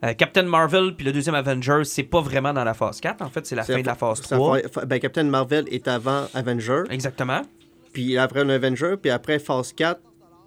[0.03, 3.20] Euh, Captain Marvel puis le deuxième Avengers, c'est pas vraiment dans la phase 4.
[3.22, 4.59] En fait, c'est la fin de la phase ça 3.
[4.72, 6.84] fa- Ben, Captain Marvel est avant Avenger.
[6.90, 7.42] Exactement.
[7.92, 10.01] Puis après un Avenger, puis après Phase 4,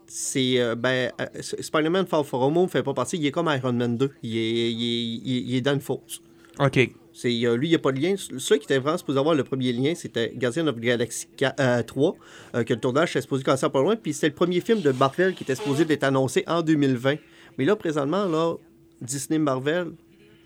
[0.07, 0.59] c'est.
[0.59, 3.17] euh, ben, euh, Spider-Man Far From Home fait pas partie.
[3.17, 4.09] Il est comme Iron Man 2.
[4.23, 6.21] Il est, il est, il est- il est dans une fosse.
[6.59, 6.89] OK.
[7.15, 8.15] C'est, euh, lui, il n'y a pas de lien.
[8.17, 11.59] Ceux qui étaient vraiment supposés avoir le premier lien, c'était Guardian of the Galaxy 4,
[11.59, 12.15] euh, 3,
[12.55, 13.95] euh, que le tournage était supposé commencer pas loin.
[13.95, 17.15] Puis c'était le premier film de Marvel qui était supposé d'être annoncé en 2020.
[17.59, 18.55] Mais là, présentement, là,
[19.01, 19.91] Disney Marvel,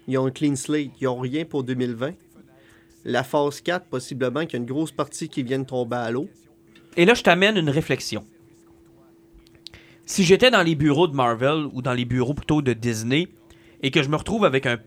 [0.07, 0.91] ils ont un clean slate.
[1.01, 2.13] Ils n'ont rien pour 2020.
[3.05, 6.11] La phase 4, possiblement, qu'il y a une grosse partie qui vient de tomber à
[6.11, 6.27] l'eau.
[6.95, 8.25] Et là, je t'amène une réflexion.
[10.05, 13.27] Si j'étais dans les bureaux de Marvel ou dans les bureaux plutôt de Disney
[13.83, 14.77] et que je me retrouve avec un,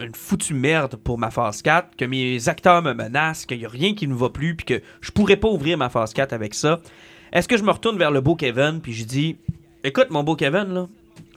[0.00, 3.68] une foutue merde pour ma phase 4, que mes acteurs me menacent, qu'il n'y a
[3.68, 6.54] rien qui ne va plus, puis que je pourrais pas ouvrir ma phase 4 avec
[6.54, 6.80] ça,
[7.32, 9.36] est-ce que je me retourne vers le beau Kevin puis je dis
[9.82, 10.88] Écoute, mon beau Kevin, là,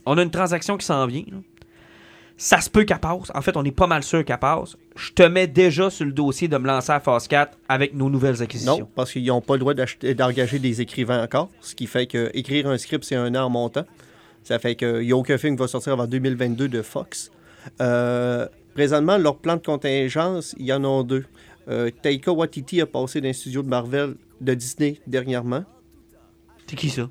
[0.07, 1.23] on a une transaction qui s'en vient.
[1.31, 1.37] là.
[2.39, 3.31] Ça se peut qu'elle passe.
[3.33, 4.77] En fait, on est pas mal sûr qu'elle passe.
[4.95, 8.11] Je te mets déjà sur le dossier de me lancer à phase 4 avec nos
[8.11, 8.77] nouvelles acquisitions.
[8.79, 12.29] Non, parce qu'ils n'ont pas le droit d'engager des écrivains encore, ce qui fait que
[12.35, 13.85] écrire un script, c'est un an en montant.
[14.43, 17.31] Ça fait qu'il n'y a aucun film qui va sortir avant 2022 de Fox.
[17.81, 21.25] Euh, présentement, leur plan de contingence, il y en a deux.
[21.69, 25.65] Euh, Taika Waititi a passé d'un studio de Marvel de Disney dernièrement.
[26.67, 27.09] C'est qui ça?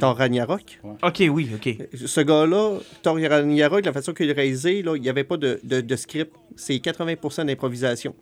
[0.00, 0.80] Thor Ragnarok?
[1.02, 1.76] Ok, oui, ok.
[2.06, 5.58] Ce gars-là, Thor Ragnarok, la façon qu'il a réalisé, là, il n'y avait pas de,
[5.64, 6.32] de- de script.
[6.56, 8.14] C'est 80% d'improvisation.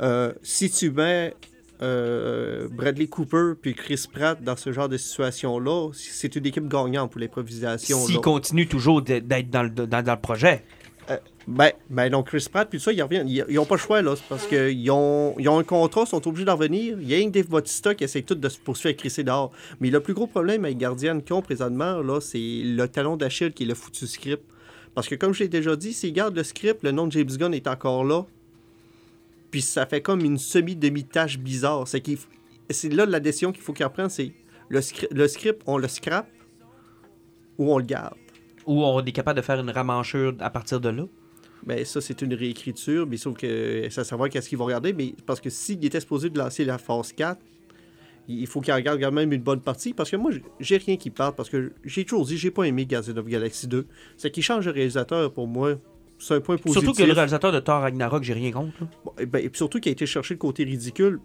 [0.00, 1.34] Euh, si tu mets
[1.82, 7.10] euh, Bradley Cooper puis Chris Pratt dans ce genre de situation-là, c'est une équipe gagnante
[7.10, 7.98] pour l'improvisation.
[8.06, 10.64] S'il continue toujours d'être d'être dans le, dans, dans le projet.
[11.48, 13.28] Ben, ben donc Chris Pratt, puis ça, ils reviennent.
[13.28, 14.14] Ils n'ont pas le choix, là.
[14.28, 16.98] Parce qu'ils ont, ils ont un contrat, ils sont obligés d'en revenir.
[17.00, 19.50] Il y a un Dave Bautista qui essaie tout de se poursuivre avec Chris dehors.
[19.80, 23.64] Mais le plus gros problème avec Guardian ont présentement, là, c'est le talon d'Achille qui
[23.64, 24.44] est le foutu script.
[24.94, 27.30] Parce que, comme je l'ai déjà dit, s'ils gardent le script, le nom de James
[27.30, 28.24] Gunn est encore là.
[29.50, 31.88] Puis ça fait comme une semi-demi-tâche bizarre.
[31.88, 32.02] C'est
[32.70, 34.32] c'est là la décision qu'il faut qu'ils reprennent, c'est
[34.68, 34.80] le,
[35.10, 36.28] le script, on le scrape
[37.58, 38.14] ou on le garde.
[38.66, 41.04] Ou on est capable de faire une ramanchure à partir de là?
[41.64, 44.92] Ben, ça, c'est une réécriture, mais sauf que ça savoir qu'est-ce qu'ils vont regarder.
[44.92, 47.40] Mais parce que s'il était supposé de lancer la phase 4,
[48.28, 49.94] il faut qu'il regarde quand même une bonne partie.
[49.94, 51.34] Parce que moi, j'ai rien qui parle.
[51.34, 53.86] Parce que j'ai toujours dit, j'ai pas aimé Guardian of Galaxy 2.
[54.16, 55.74] C'est qu'il change de réalisateur pour moi.
[56.18, 56.82] C'est un point positif.
[56.82, 58.86] Surtout que le réalisateur de Thor Ragnarok, j'ai rien contre.
[59.04, 61.20] Bon, et ben, et puis surtout qu'il a été chercher le côté ridicule.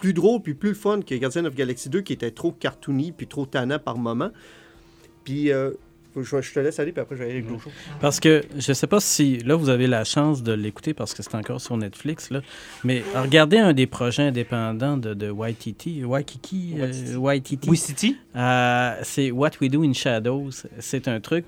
[0.00, 3.26] Plus drôle puis plus fun que Guardian of Galaxy 2 qui était trop cartoony puis
[3.26, 4.30] trop tannant par moment.
[5.24, 5.72] Puis euh,
[6.16, 7.72] je, je te laisse aller puis après je vais aller avec l'autre chose.
[8.00, 11.22] Parce que je sais pas si là vous avez la chance de l'écouter parce que
[11.22, 12.40] c'est encore sur Netflix là,
[12.84, 17.76] mais regardez un des projets indépendants de, de Waititi, Waikiki, euh, Waititi.
[17.76, 18.16] City.
[18.36, 20.50] Euh, c'est What We Do in Shadows.
[20.78, 21.44] C'est un truc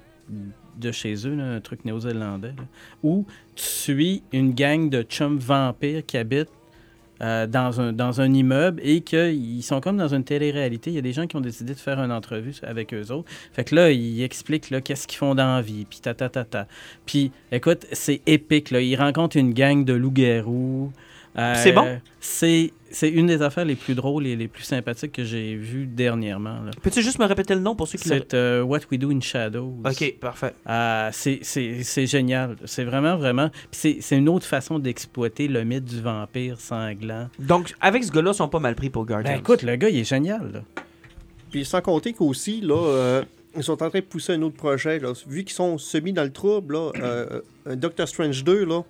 [0.79, 2.65] de chez eux, là, un truc néo-zélandais, là,
[3.03, 6.49] où tu suis une gang de chums vampires qui habitent
[7.23, 10.91] euh, dans, un, dans un immeuble et qu'ils sont comme dans une télé-réalité.
[10.91, 13.31] Il y a des gens qui ont décidé de faire une entrevue avec eux autres.
[13.53, 16.45] Fait que là, ils expliquent qu'est-ce qu'ils font dans la vie, puis ta, ta, ta,
[16.45, 16.67] ta.
[17.07, 18.71] Puis, écoute, c'est épique.
[18.71, 18.81] Là.
[18.81, 20.93] Ils rencontrent une gang de loups-garous.
[21.39, 22.01] Euh, C'est bon?
[22.21, 25.87] C'est c'est une des affaires les plus drôles et les plus sympathiques que j'ai vues
[25.87, 26.57] dernièrement.
[26.83, 28.17] Peux-tu juste me répéter le nom pour ceux qui le...
[28.19, 29.77] C'est euh, What We Do in Shadows.
[29.85, 30.55] Ok, parfait.
[30.69, 32.57] Euh, c'est- c'est c'est génial.
[32.65, 33.51] C'est vraiment, vraiment.
[33.71, 37.29] C'est- c'est une autre façon d'exploiter le mythe du vampire sanglant.
[37.39, 39.33] Donc, avec ce gars-là, ils sont pas mal pris pour Guardians.
[39.33, 40.51] Ben écoute, le gars, il est génial.
[40.53, 40.63] là.
[41.51, 43.23] Puis sans compter qu'aussi, là, euh,
[43.57, 44.99] ils sont en train de pousser un autre projet.
[45.01, 45.13] Là.
[45.27, 48.83] Vu qu'ils sont semi dans le trouble, là, euh, un Doctor Strange 2, là,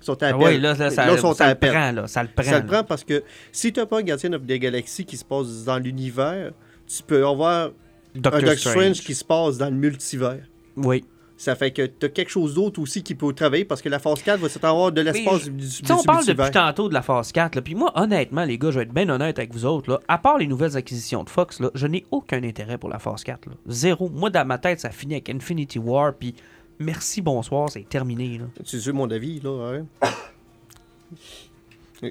[0.00, 2.06] sont à Ah ouais, là, là, ça, Là, ils sont ça à le prend, là.
[2.06, 2.44] Ça le prend.
[2.44, 3.22] Ça le prend parce que
[3.52, 6.52] si tu n'as pas un Guardian of the Galaxy qui se passe dans l'univers,
[6.86, 7.70] tu peux avoir
[8.14, 8.74] Doctor un Doctor Strange.
[8.74, 10.42] Strange qui se passe dans le multivers.
[10.76, 11.04] Oui.
[11.36, 13.98] Ça fait que tu as quelque chose d'autre aussi qui peut travailler parce que la
[13.98, 16.46] phase 4 va s'avoir de l'espace du, du, Tu sais, on parle multivers.
[16.46, 18.94] depuis tantôt de la phase 4, là, puis moi, honnêtement, les gars, je vais être
[18.94, 21.88] bien honnête avec vous autres, là, à part les nouvelles acquisitions de Fox, là, je
[21.88, 23.46] n'ai aucun intérêt pour la phase 4.
[23.46, 23.52] là.
[23.66, 24.08] Zéro.
[24.10, 26.36] Moi, dans ma tête, ça finit avec Infinity War, puis
[26.78, 28.38] merci, bonsoir, c'est terminé.
[28.38, 28.44] Là.
[28.64, 30.08] Tu sais mon avis, là, hein?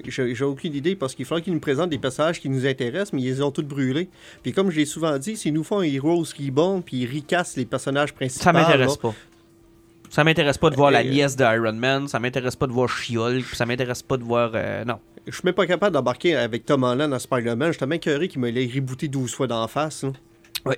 [0.08, 3.20] J'ai aucune idée parce qu'il faudrait qu'ils nous présentent des passages qui nous intéressent, mais
[3.22, 4.08] ils les ont tous brûlés.
[4.42, 7.56] Puis comme je l'ai souvent dit, s'ils nous font un Heroes Reborn puis ils ricassent
[7.56, 8.42] les personnages principaux.
[8.42, 9.14] Ça m'intéresse pas.
[10.10, 12.88] Ça m'intéresse pas de voir la Euh, nièce d'Iron Man, ça m'intéresse pas de voir
[12.88, 14.52] She-Hulk, ça m'intéresse pas de voir...
[14.54, 14.98] euh, non.
[15.26, 17.72] Je suis même pas capable d'embarquer avec Tom Holland dans Spider-Man.
[17.72, 20.04] J'étais même curé qu'il me l'ait rebooté 12 fois d'en face.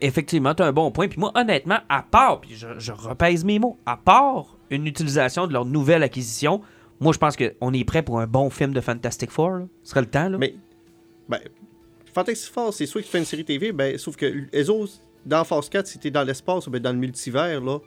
[0.01, 1.07] Effectivement, tu as un bon point.
[1.09, 5.47] Puis moi, honnêtement, à part, puis je, je repèse mes mots, à part une utilisation
[5.47, 6.61] de leur nouvelle acquisition,
[6.99, 9.51] moi, je pense qu'on est prêt pour un bon film de Fantastic Four.
[9.51, 9.67] là.
[9.85, 10.39] Ce serait le temps, là.
[10.39, 10.55] Mais,
[11.29, 11.39] ben,
[12.13, 15.45] Fantastic Four, c'est sûr qu'il fait une série TV, ben, sauf que les autres, dans
[15.45, 17.79] Phase 4, si t'es dans l'espace ou ben, dans le multivers, là,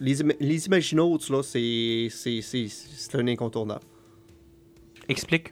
[0.00, 3.80] les, les Imaginautes, là, c'est c'est- c'est- c'est un incontournable.
[5.08, 5.50] Explique.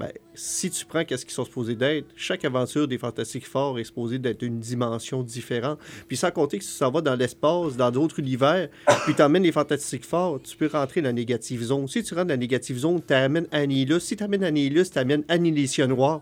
[0.00, 3.84] Ben, si tu prends qu'est-ce qu'ils sont supposés d'être, chaque aventure des Fantastiques Forts est
[3.84, 5.78] supposée d'être une dimension différente.
[6.08, 8.68] Puis sans compter que si tu s'en vas dans l'espace, dans d'autres univers,
[9.04, 11.86] puis t'emmènes les Fantastiques Forts, tu peux rentrer dans la négative zone.
[11.86, 14.00] Si tu rentres dans la négative zone, t'amènes Annihilus.
[14.00, 16.20] Si t'amènes Annihilus, t'amènes Annihilation Noir.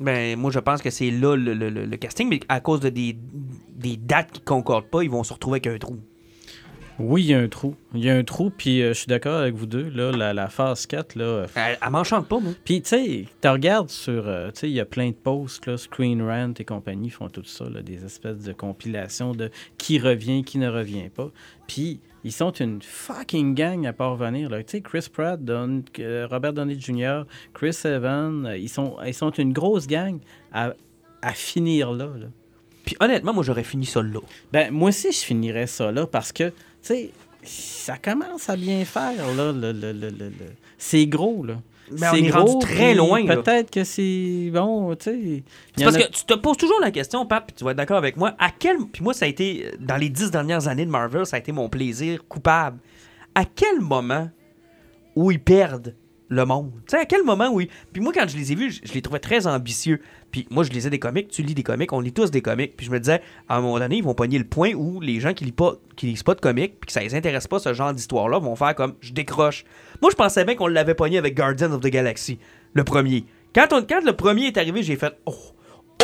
[0.00, 2.80] Ben, moi, je pense que c'est là le, le- le- le casting, mais à cause
[2.80, 3.16] de des,
[3.76, 5.96] des dates qui concordent pas, ils vont se retrouver avec un trou.
[6.98, 7.74] Oui, il y a un trou.
[7.94, 9.88] Il y a un trou, puis euh, je suis d'accord avec vous deux.
[9.90, 12.52] Là, la, la phase 4, là, euh, Elle, elle m'enchante pas, moi.
[12.64, 14.26] Puis, tu sais, tu regardes sur.
[14.26, 17.28] euh, tu sais, il y a plein de posts, là, Screen Rant et compagnie font
[17.28, 21.30] tout ça, là, des espèces de compilations de qui revient, qui ne revient pas.
[21.66, 24.48] Puis, ils sont une fucking gang à parvenir.
[24.48, 24.62] là.
[24.64, 27.22] Tu sais, Chris Pratt, Don- euh, Robert Downey Jr.,
[27.52, 30.18] Chris Evans, ils sont, ils sont une grosse gang
[30.50, 30.72] à,
[31.20, 32.26] à finir là, là.
[32.84, 34.20] Puis honnêtement, moi, j'aurais fini ça là.
[34.52, 36.52] Ben, moi aussi, je finirais ça là parce que,
[36.86, 37.10] tu sais,
[37.42, 39.52] ça commence à bien faire, là.
[39.52, 40.32] Le, le- le- le- le-
[40.78, 41.54] C'est gros, là.
[41.90, 43.36] Ben, on C'est est gros, rendu très loin, là.
[43.36, 45.42] Peut-être que c'est bon, tu sais.
[45.76, 47.76] C'est parce a- que tu te poses toujours la question, Pat, puis tu vas être
[47.76, 48.34] d'accord avec moi.
[48.40, 48.78] À quel.
[48.92, 49.70] Puis moi, ça a été.
[49.78, 52.78] Dans les dix dernières années de Marvel, ça a été mon plaisir coupable.
[53.36, 54.28] À quel moment
[55.14, 55.94] où ils perdent
[56.28, 56.72] le monde?
[56.88, 57.68] Tu sais, à quel moment où ils.
[57.92, 60.00] Puis moi, quand je les ai vus, je, je les trouvais très ambitieux.
[60.36, 62.76] Puis moi, je lisais des comics, tu lis des comics, on lit tous des comics.
[62.76, 65.18] Puis je me disais, à un moment donné, ils vont pogner le point où les
[65.18, 67.58] gens qui lisent pas, qui lisent pas de comics, puis que ça les intéresse pas,
[67.58, 69.64] ce genre d'histoire-là, vont faire comme je décroche.
[70.02, 72.38] Moi, je pensais bien qu'on l'avait pogné avec Guardians of the Galaxy,
[72.74, 73.24] le premier.
[73.54, 75.32] Quand, on- quand le premier est arrivé, j'ai fait Oh,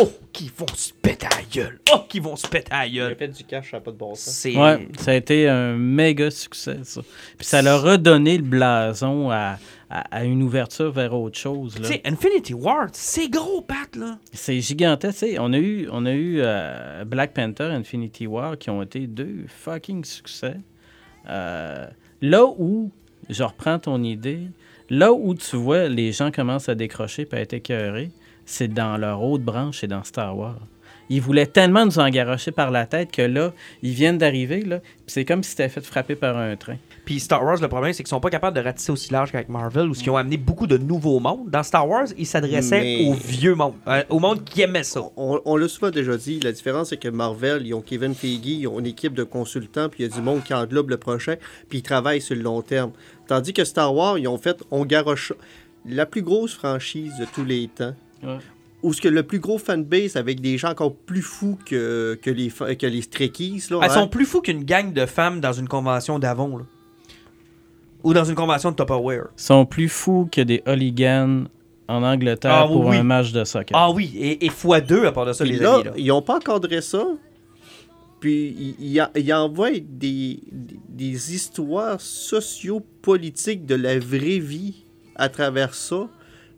[0.01, 1.79] oh, qu'ils vont se péter à la gueule.
[1.93, 3.17] Oh, qu'ils vont se péter à la gueule.
[3.17, 4.35] fait du cash, ça n'a pas de bon sens.
[4.35, 4.57] C'est.
[4.57, 7.01] Ouais, ça a été un méga succès, ça.
[7.37, 9.59] Puis ça leur a donné le blason à,
[9.91, 11.75] à- à une ouverture vers autre chose.
[11.77, 14.19] Tu sais, Infinity War, c'est gros, Pat, là.
[14.33, 15.21] C'est gigantesque.
[15.21, 15.37] tu sais.
[15.39, 19.45] On a eu, on a eu euh, Black Panther, Infinity War, qui ont été deux
[19.49, 20.57] fucking succès.
[21.29, 21.87] Euh,
[22.21, 22.91] là où,
[23.29, 24.49] je reprends ton idée,
[24.91, 28.11] là où tu vois les gens commencent à décrocher et à être écœurés,
[28.45, 30.59] c'est dans leur haute branche et dans Star Wars.
[31.09, 35.25] Ils voulaient tellement nous engarocher par la tête que là, ils viennent d'arriver, là, c'est
[35.25, 36.77] comme si c'était fait frapper par un train.
[37.05, 39.49] Puis Star Wars, le problème, c'est qu'ils sont pas capables de ratisser aussi large qu'avec
[39.49, 41.51] Marvel, où ils ont amené beaucoup de nouveaux mondes.
[41.51, 45.03] Dans Star Wars, ils s'adressaient Mais- au vieux monde, euh, au monde qui aimait ça.
[45.17, 48.47] On, on l'a souvent déjà dit, la différence c'est que Marvel, ils ont Kevin Feige,
[48.47, 50.97] ils ont une équipe de consultants, puis il y a du monde qui englobe le
[50.97, 51.35] prochain,
[51.69, 52.93] puis ils travaillent sur le long terme.
[53.27, 55.33] Tandis que Star Wars, ils ont fait, on garoche
[55.85, 57.95] la plus grosse franchise de tous les temps.
[58.23, 58.39] Ouais.
[58.83, 62.31] Ou ce que le plus gros fanbase avec des gens encore plus fous que, que
[62.31, 63.63] les, que les Trekkies.
[63.71, 63.95] Là, Elles hein.
[63.95, 66.65] sont plus fous qu'une gang de femmes dans une convention d'Avon, là.
[68.03, 69.27] Ou dans une convention de Tupperware.
[69.39, 71.45] Ils sont plus fous que des hooligans
[71.87, 72.97] en Angleterre Ah, pour oui.
[72.97, 73.77] un match de soccer.
[73.79, 75.85] Ah oui, et, et fois deux à part de ça, Puis les là, amis.
[75.85, 75.93] Là.
[75.97, 77.07] ils n'ont pas encadré ça.
[78.19, 80.41] Puis ils, ils envoient des, des-
[80.89, 84.85] des histoires sociopolitiques de la vraie vie
[85.17, 86.09] à travers ça.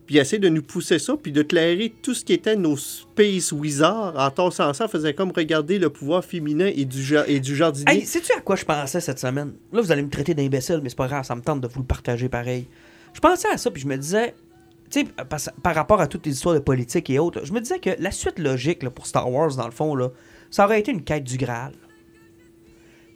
[0.06, 3.52] Puis essayer de nous pousser ça, puis de clairer tout ce qui était nos Space
[3.52, 4.14] Wizards.
[4.16, 7.90] En torsant ça, faisait comme regarder le pouvoir féminin et du, et du jardinier.
[7.90, 9.52] Hey, sais-tu à quoi je pensais cette semaine?
[9.72, 11.80] Là, vous allez me traiter d'imbécile, mais c'est pas grave, ça me tente de vous
[11.80, 12.68] le partager pareil.
[13.14, 14.34] Je pensais à ça, puis je me disais,
[14.90, 17.78] tu sais, par, rapport à toutes les histoires de politique et autres, je me disais
[17.78, 20.10] que la suite logique pour Star Wars, dans le fond, là,
[20.50, 21.72] ça aurait été une quête du Graal.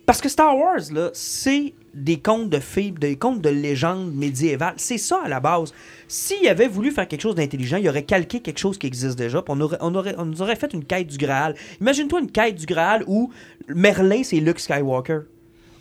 [0.09, 4.73] Parce que Star Wars, là, c'est des contes de fées, des contes de légendes médiévales.
[4.79, 5.75] C'est ça à la base.
[6.09, 9.45] S'il avait voulu faire quelque chose d'intelligent, il aurait calqué quelque chose qui existe déjà,
[9.47, 11.55] on, aurait, on, aurait, on nous aurait fait une quête du Graal.
[11.83, 13.31] Imagine-toi une quête du Graal où
[13.69, 15.19] Merlin, c'est Luke Skywalker.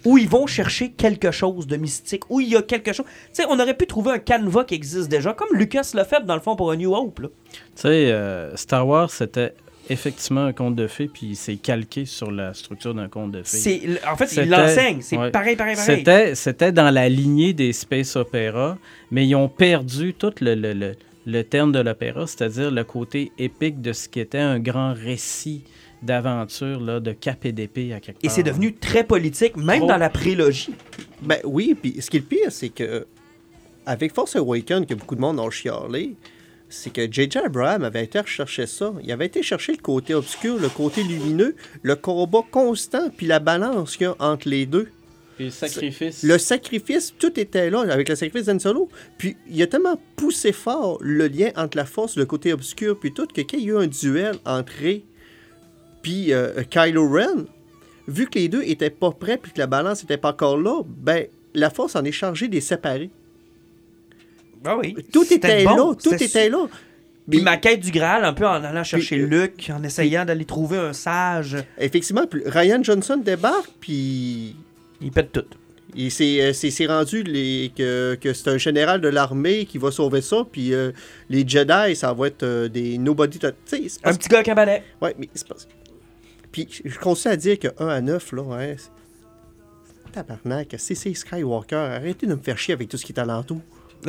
[0.03, 3.05] Où ils vont chercher quelque chose de mystique, où il y a quelque chose.
[3.28, 6.25] Tu sais, on aurait pu trouver un canevas qui existe déjà, comme Lucas l'a fait
[6.25, 7.21] dans le fond pour un New Hope.
[7.21, 7.30] Tu
[7.75, 9.53] sais, euh, Star Wars, c'était
[9.89, 13.57] effectivement un conte de fées, puis c'est calqué sur la structure d'un conte de fées.
[13.57, 14.97] C'est, en fait, il C'était- l'enseigne.
[15.01, 15.31] C'est ouais.
[15.31, 15.97] pareil, pareil, pareil.
[15.97, 18.77] C'était, c'était dans la lignée des space opéra,
[19.11, 23.31] mais ils ont perdu tout le, le, le, le terme de l'opéra, c'est-à-dire le côté
[23.38, 25.63] épique de ce qui était un grand récit
[26.03, 28.35] d'aventure, là, de cap et d'épée à quelque Et part.
[28.35, 29.88] c'est devenu très politique, même Trop.
[29.88, 30.73] dans la prélogie.
[31.21, 33.07] Ben oui, puis ce qui est le pire, c'est que
[33.85, 36.15] avec Force Awakens, que beaucoup de monde ont chialé,
[36.70, 37.39] c'est que J.J.
[37.39, 38.93] Abraham avait été rechercher ça.
[39.03, 43.39] Il avait été chercher le côté obscur, le côté lumineux, le combat constant, puis la
[43.39, 44.89] balance qu'il y a entre les deux.
[45.38, 46.24] Puis le sacrifice.
[46.24, 48.89] Le sacrifice, tout était là, avec le sacrifice d'Han Solo.
[49.18, 53.13] Puis il a tellement poussé fort le lien entre la force, le côté obscur, puis
[53.13, 55.03] tout, que quand il y a eu un duel entre Rey
[56.07, 57.45] puis euh, Kylo Ren,
[58.07, 60.82] vu que les deux étaient pas prêts, puis que la balance était pas encore là,
[60.86, 63.09] ben la force en est chargée des séparer.
[64.65, 64.95] Ah oui.
[65.13, 66.67] Tout était bon, là, tout était là.
[67.29, 70.23] Puis ma quête du Graal, un peu en allant chercher Puis, euh, Luke, en essayant
[70.23, 71.57] d'aller trouver un sage.
[71.77, 74.55] Effectivement, Ryan Johnson débarque, puis
[75.01, 75.43] Il pète tout.
[75.93, 79.77] il s'est euh, c'est- c'est rendu les, que, que c'est un général de l'armée qui
[79.77, 80.91] va sauver ça, puis euh,
[81.29, 83.39] les Jedi, ça va être euh, des nobody.
[83.43, 83.51] Un
[84.13, 84.83] petit gars balai.
[85.01, 85.55] Ouais, mais c'est pas.
[86.51, 88.75] Puis je continue à dire que 1 à 9, là, ouais.
[88.77, 88.89] c'est-
[90.13, 91.75] Tabarnak, c'est c'est Skywalker.
[91.75, 93.59] Arrêtez de me faire chier avec tout ce qui est alentour.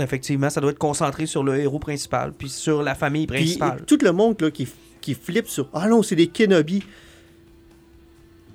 [0.01, 3.82] Effectivement, ça doit être concentré sur le héros principal, puis sur la famille Puis principale.
[3.86, 4.68] tout le monde là, qui,
[5.01, 6.82] qui flippe sur Ah non, c'est des Kenobi.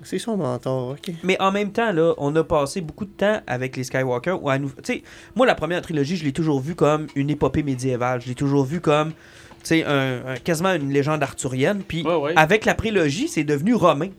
[0.02, 1.14] C'est son mentor, ok.
[1.22, 4.32] Mais en même temps, là, on a passé beaucoup de temps avec les Skywalker.
[4.32, 4.68] Où à nous...
[4.68, 5.02] Tu sais,
[5.34, 8.20] moi, la première trilogie, je l'ai toujours vu comme une épopée médiévale.
[8.20, 9.14] Je l'ai toujours vu comme, tu
[9.62, 11.80] sais, un, un- quasiment une légende arthurienne.
[11.88, 12.32] Puis Ouais, ouais.
[12.36, 14.10] avec la prélogie, c'est devenu romain.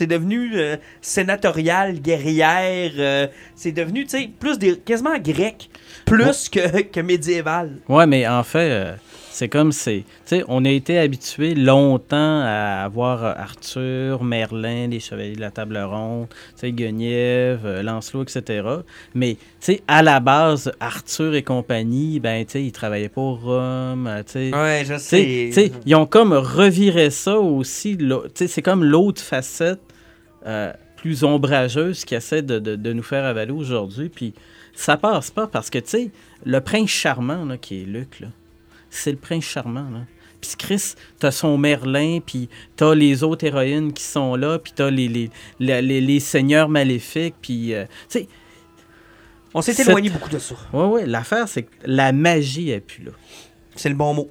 [0.00, 2.92] C'est devenu euh, sénatorial, guerrière.
[2.96, 5.68] euh, c'est devenu, tu sais, plus des, quasiment grec,
[6.06, 7.72] plus que, que médiéval.
[7.86, 8.94] Ouais, mais en fait, euh,
[9.30, 10.04] c'est comme c'est.
[10.24, 15.50] Tu sais, on a été habitué longtemps à avoir Arthur, Merlin, les Chevaliers de la
[15.50, 18.66] Table Ronde, tu sais, Guenièvre, Lancelot, etc.
[19.14, 23.42] Mais, tu sais, à la base, Arthur et compagnie, ben, tu sais, ils travaillaient pour
[23.42, 24.54] Rome, tu sais.
[24.54, 27.98] Ouais, je sais, tu sais, ils ont comme reviré ça aussi.
[27.98, 29.80] Tu sais, C'est comme l'autre facette
[30.46, 34.08] euh, plus ombrageuse qui essaie de, de- de nous faire avaler aujourd'hui.
[34.08, 34.34] Puis
[34.74, 36.10] ça passe pas parce que, tu sais,
[36.44, 38.22] le prince charmant là, qui est Luc,
[38.90, 39.88] c'est le prince charmant.
[39.90, 40.00] Là.
[40.40, 44.90] Puis Chris, t'as son Merlin, puis t'as les autres héroïnes qui sont là, puis t'as
[44.90, 47.74] les, les, les, les- les seigneurs maléfiques, puis...
[47.74, 48.28] euh, tu sais,
[49.54, 50.54] On s'est éloigné beaucoup de ça.
[50.72, 53.12] ouais, ouais, l'affaire, c'est que la magie est plus là.
[53.76, 54.30] C'est le bon mot.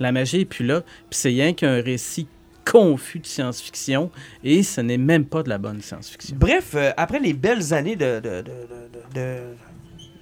[0.00, 2.26] La magie est plus là, puis c'est rien qu'un récit
[2.70, 4.10] confus de science-fiction,
[4.42, 6.36] et ce n'est même pas de la bonne science-fiction.
[6.38, 8.20] Bref, euh, après les belles années de.
[8.20, 9.38] de, de, de- de-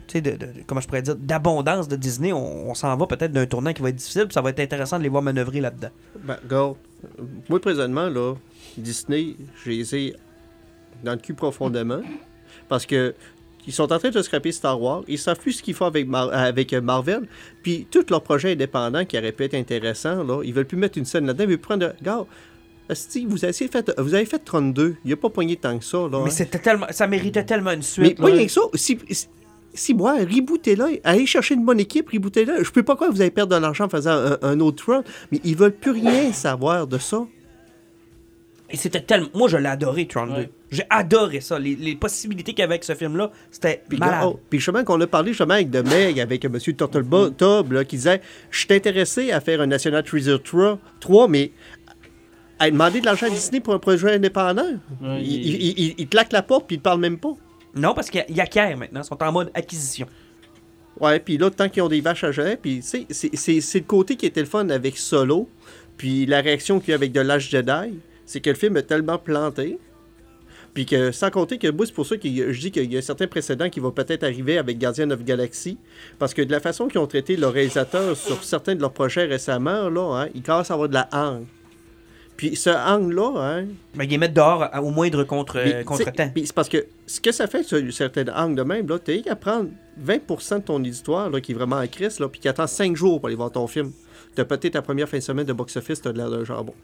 [0.07, 3.07] tu sais, de, de- comment je pourrais dire, d'abondance de Disney, on, on s'en va
[3.07, 5.23] peut-être d'un tournant qui va être difficile, puis ça va être intéressant de les voir
[5.23, 5.89] manœuvrer là-dedans.
[6.23, 6.73] Ben, gars,
[7.49, 8.35] moi présentement, là,
[8.77, 10.17] Disney, je les ai
[11.03, 12.01] dans le cul profondément.
[12.69, 13.15] Parce que
[13.67, 15.03] ils sont en train de scraper Star Wars.
[15.09, 17.27] Ils savent plus ce qu'ils font avec, Mar- avec Marvel.
[17.63, 20.99] Puis tous leurs projets indépendants qui auraient pu être intéressants, là, ils veulent plus mettre
[20.99, 21.45] une scène là-dedans.
[21.45, 21.93] Ils veulent prendre.
[22.03, 22.25] Gars,
[22.91, 24.97] esti, vous avez fait, vous avez fait 32.
[25.05, 25.99] Il n'y a pas poigné tant que ça.
[25.99, 26.31] Là, Mais hein.
[26.31, 28.19] c'était tellement, ça méritait tellement une Mais suite.
[28.19, 28.27] là.
[28.27, 28.61] rien que ça.
[28.75, 29.27] Si, si,
[29.73, 32.63] si moi, rebootez-là, allez chercher une bonne équipe, rebootez-là.
[32.63, 34.93] Je peux pas croire que vous allez perdre de l'argent en faisant un, un autre
[34.93, 35.03] run,
[35.33, 37.27] mais ils veulent plus rien savoir de ça.
[38.75, 39.29] Et c'était tellement.
[39.35, 40.33] Moi, je l'ai adoré, Tron 2.
[40.33, 40.51] Ouais.
[40.73, 41.61] J'ai adoré ça.
[41.61, 44.23] Les, les possibilités qu'il y avait avec ce film-là, c'était Puis, malade.
[44.27, 46.59] oh, puis justement, qu'on a parlé justement avec de Meg, avec M.
[46.59, 48.21] Turtlebob, là, qui disait
[48.51, 51.53] Je suis intéressé à faire un National Treasure 3, 3 mais
[52.59, 54.65] à demander de l'argent à Disney pour un projet indépendant.
[55.03, 57.35] Ouais, il, il- il- il- il claque la porte puis il parle même pas.
[57.77, 59.03] Non, parce qu'il y a acquièrent maintenant.
[59.03, 60.07] Ils sont en mode acquisition.
[61.01, 63.61] Ouais, puis là, tant qu'ils ont des vaches à gérer, puis tu sais, c'est- c'est
[63.61, 65.49] c'est le côté qui était le fun avec Solo,
[65.97, 67.95] puis la réaction qu'il y a avec The Last Jedi,
[68.27, 69.79] c'est que le film est tellement planté.
[70.75, 73.03] Puis que, sans compter que moi, c'est pour ça que je dis qu'il y a
[73.03, 75.79] certains précédents qui vont peut-être arriver avec Guardian of Galaxy.
[76.19, 79.25] Parce que de la façon qu'ils ont traité le réalisateur sur certains de leurs projets
[79.25, 81.47] récemment, là, hein, ils commencent à avoir de la hangue.
[82.37, 86.31] Puis ce hang-là, hein, Mais ils mettent dehors au moindre contre, mais, contre-temps.
[86.35, 89.37] c'est parce que ce que ça fait sur certaines angles de même, là, t'as qu'à
[89.37, 89.69] prendre
[90.05, 92.97] 20% de ton éditoire là, qui est vraiment en crise, là, puis qui attend 5
[92.97, 93.93] jours pour aller voir ton film.
[94.35, 96.75] T'as peut-être ta première fin de semaine de box-office, t'as de l'air d'un jambon.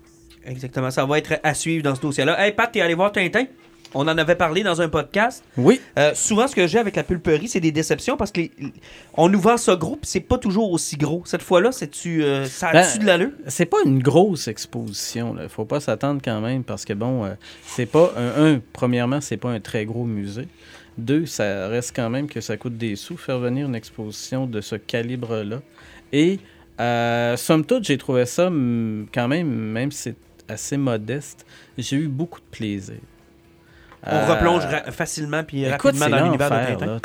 [0.47, 2.45] Exactement, ça va être à suivre dans ce dossier-là.
[2.45, 3.45] Hey Pat, t'es allé voir Tintin?
[3.93, 5.43] On en avait parlé dans un podcast.
[5.57, 5.81] Oui.
[5.99, 9.57] Euh, souvent, ce que j'ai avec la pulperie, c'est des déceptions parce qu'on nous vend
[9.57, 11.23] ça gros, puis c'est pas toujours aussi gros.
[11.25, 13.33] Cette fois-là, c'est-tu, euh, ça a-tu Ben, de l'allure?
[13.49, 15.37] C'est pas une grosse exposition.
[15.43, 17.35] Il faut pas s'attendre quand même parce que, bon, euh,
[17.67, 18.13] c'est pas.
[18.17, 20.47] Un, un, premièrement, c'est pas un très gros musée.
[20.97, 24.61] Deux, ça reste quand même que ça coûte des sous faire venir une exposition de
[24.61, 25.63] ce calibre-là.
[26.13, 26.39] Et,
[27.37, 28.45] somme toute, j'ai trouvé ça
[29.13, 30.17] quand même, même si c'est
[30.51, 31.47] assez modeste,
[31.79, 32.97] j'ai eu beaucoup de plaisir.
[34.07, 36.99] On Euh, replonge ra- facilement puis Écoute, rapidement dans l'univers de là.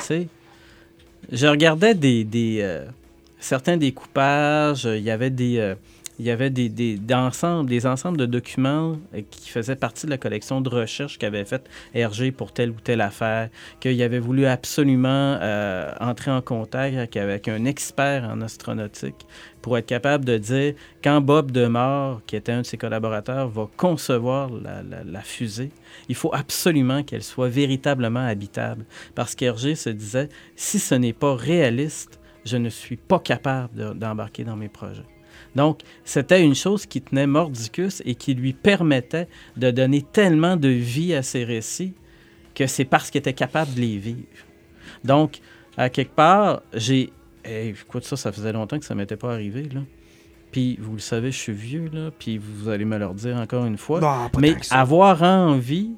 [1.32, 2.86] Je regardais des, des euh,
[3.40, 5.76] certains découpages, il y avait des euh,
[6.20, 10.18] il y avait des, d'ensemble- des ensembles de documents euh, qui faisaient partie de la
[10.18, 13.50] collection de recherche qu'avait faite Hergé pour telle ou telle affaire,
[13.80, 19.26] qu'il avait voulu absolument euh, entrer en contact avec, un expert en astronautique
[19.62, 23.68] pour être capable de dire quand Bob Demore, qui était un de ses collaborateurs, va
[23.78, 25.72] concevoir la, fusée,
[26.08, 28.86] il faut absolument qu'elle soit véritablement habitable.
[29.16, 33.94] Parce qu'Hergé se disait, si ce n'est pas réaliste, je ne suis pas capable de-
[33.94, 35.15] d'embarquer dans mes projets.
[35.56, 39.28] Donc, c'était une chose qui tenait Mordicus et qui lui permettait
[39.58, 41.94] de donner tellement de vie à ses récits
[42.54, 44.26] que c'est parce qu'il était capable de les vivre.
[45.04, 45.40] Donc,
[45.78, 47.12] à quelque part, j'ai...
[47.44, 49.82] eh, écoute, ça, ça faisait longtemps que ça m'était pas arrivé, là.
[50.52, 53.66] Puis, vous le savez, je suis vieux, là, puis vous allez me le redire encore
[53.66, 54.30] une fois.
[54.40, 55.92] Mais avoir envie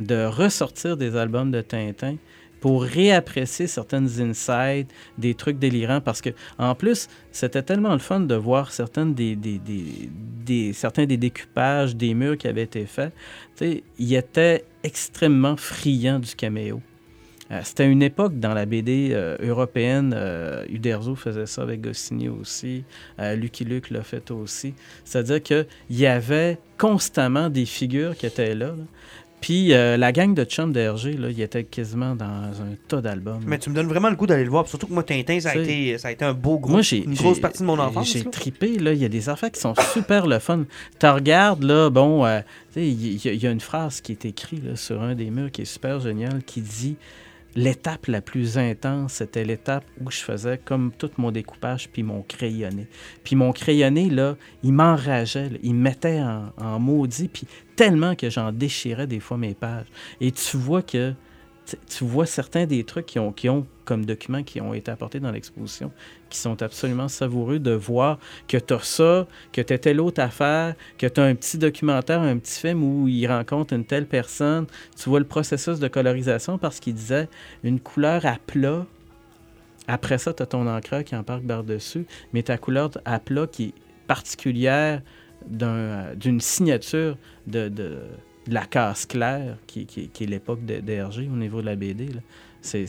[0.00, 2.16] de ressortir des albums de Tintin
[2.62, 4.86] pour réapprécier certaines insides,
[5.18, 9.36] des trucs délirants, parce que en plus, c'était tellement le fun de voir certaines des,
[9.36, 13.12] des, des- certains des découpages, des murs qui avaient été faits.
[13.60, 16.80] Il était extrêmement friand du caméo.
[17.50, 22.28] Euh, C'était une époque dans la BD euh, européenne, euh, Uderzo faisait ça avec Goscinny
[22.28, 22.84] aussi,
[23.18, 24.72] Lucky Luke l'a fait aussi.
[25.04, 28.74] C'est-à-dire qu'il y avait constamment des figures qui étaient là.
[29.42, 33.42] Puis euh, la gang de chum d'Hergé, là, il était quasiment dans un tas d'albums.
[33.46, 34.66] Mais tu me donnes vraiment le goût d'aller le voir.
[34.66, 37.04] Surtout que moi, Tintin, ça a, été, ça a été un beau gros, Moi, j'ai
[37.04, 38.10] une grosse partie de mon enfance.
[38.12, 38.30] J'ai là.
[38.30, 38.92] trippé, là.
[38.94, 40.64] Il y a des affaires qui sont super le fun.
[40.98, 42.40] Tu regardes, là, bon, euh,
[42.76, 45.28] il y, a- il y a une phrase qui est écrite là, sur un des
[45.30, 46.96] murs qui est super géniale qui dit
[47.54, 52.22] L'étape la plus intense, c'était l'étape où je faisais comme tout mon découpage puis mon
[52.22, 52.86] crayonné.
[53.24, 57.46] Puis mon crayonné, là, il m'enrageait, il me mettait en, en maudit, puis
[57.76, 59.86] tellement que j'en déchirais des fois mes pages.
[60.20, 61.12] Et tu vois que
[61.66, 65.20] tu- vois certains des trucs qui ont, qui ont comme documents qui ont été apportés
[65.20, 65.90] dans l'exposition
[66.30, 70.74] qui sont absolument savoureux de voir que tu as ça, que tu telle autre affaire,
[70.98, 74.66] que tu as un petit documentaire, un petit film où il rencontre une telle personne.
[74.96, 77.28] Tu vois le processus de colorisation parce qu'il disait
[77.64, 78.86] une couleur à plat.
[79.88, 83.64] Après ça, tu as ton encreur qui embarque par-dessus, mais ta couleur à plat qui
[83.64, 83.74] est
[84.06, 85.02] particulière
[85.60, 87.68] euh, d'une signature de-
[88.46, 91.76] de la casse claire, qui, qui- qui est l'époque de d'Hergé au niveau de la
[91.76, 92.08] BD.
[92.60, 92.86] C'est,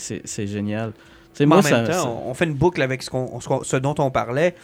[0.48, 0.92] génial.
[0.94, 1.00] Tu
[1.40, 3.48] sais, Mais moi, en même temps, ça- on fait une boucle avec ce, qu'on- ce
[3.48, 4.56] qu'on- ce dont on parlait.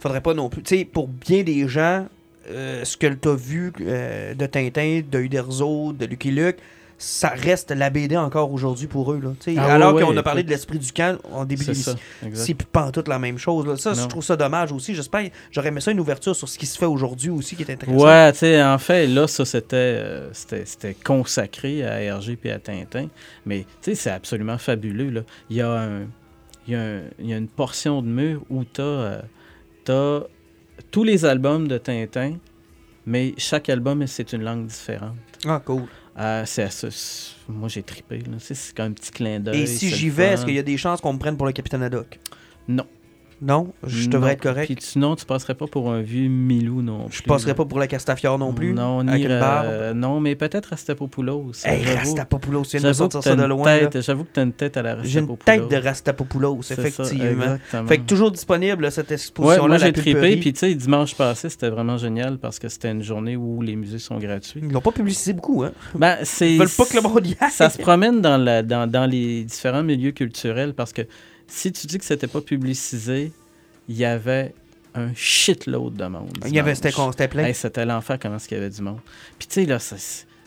[0.00, 0.62] Faudrait pas non plus.
[0.62, 2.06] Tu sais, pour bien des gens,
[2.50, 6.56] euh, ce que tu as vu euh, de Tintin, de Uderzo, de Lucky Luke,
[7.00, 9.20] ça reste la BD encore aujourd'hui pour eux.
[9.22, 9.30] Là.
[9.56, 10.48] Ah alors qu'on a parlé écoute.
[10.48, 11.98] de l'esprit du camp en début exact.
[12.34, 13.66] C'est pas toute la même chose.
[13.66, 13.76] Là.
[13.76, 14.94] Ça, je trouve ça dommage aussi.
[14.96, 15.28] J'espère.
[15.52, 18.04] J'aurais aimé ça une ouverture sur ce qui se fait aujourd'hui aussi qui est intéressant.
[18.04, 22.50] Ouais, tu sais, en fait, là, ça, c'était, euh, c'était, c'était consacré à Hergé puis
[22.50, 23.06] à Tintin.
[23.46, 25.20] Mais, tu sais, c'est absolument fabuleux, là.
[25.50, 26.00] Il y a, un,
[26.66, 29.22] il y a, un- il y a une portion de mur où tu as
[30.90, 32.36] tous les albums de Tintin,
[33.06, 35.16] mais chaque album, c'est une langue différente.
[35.46, 35.82] Ah, cool.
[36.18, 36.68] Euh, c'est
[37.48, 39.62] moi, j'ai trippé, C'est comme un petit clin d'œil.
[39.62, 41.52] Et si j'y vais, est-ce qu'il y a des chances qu'on me prenne pour le
[41.52, 42.18] capitaine Haddock?
[42.66, 42.86] Non.
[43.40, 44.10] Non Je Non.
[44.10, 44.66] devrais être correct.
[44.66, 47.18] Puis sinon, tu passerais pas pour un vieux Milou non plus.
[47.18, 48.72] Je passerais pas pour la Castafiore non plus.
[48.72, 49.66] Non, avec ni une barbe.
[49.68, 51.52] euh, non, mais peut-être Rastapopoulos.
[51.64, 53.78] Hey, Rastapopoulos, me J'avoue sortir ça de une loin.
[53.94, 55.68] J'avoue que tu as une tête à la J'ai une Rastapopoulos.
[55.68, 57.28] tête de Rastapopoulos, C'est ça, effectivement.
[57.44, 57.86] exactement.
[57.88, 59.68] Fait que toujours disponible, cette Ouais, exposition-là.
[59.68, 60.36] moi la j'ai pulperie.
[60.38, 63.76] puis tu sais, dimanche passé, c'était vraiment génial parce que c'était une journée où les
[63.76, 64.60] musées sont gratuits.
[64.64, 65.72] Ils l'ont pas publicisé beaucoup, hein.
[65.94, 66.52] Ben, c'est...
[66.54, 67.50] Ils veulent pas que le monde y aille.
[67.50, 71.02] Ça se promène dans, la, dans, dans les différents milieux culturels parce que
[71.48, 73.32] si tu dis que c'était pas publicisé,
[73.88, 74.54] il y avait
[74.94, 76.30] un shitload de monde.
[76.46, 76.92] Il y avait, c'était
[77.28, 77.44] plein.
[77.44, 78.98] Hey, c'était l'enfer comment est-ce qu'il y avait du monde.
[79.38, 79.96] Puis tu sais, là, ça-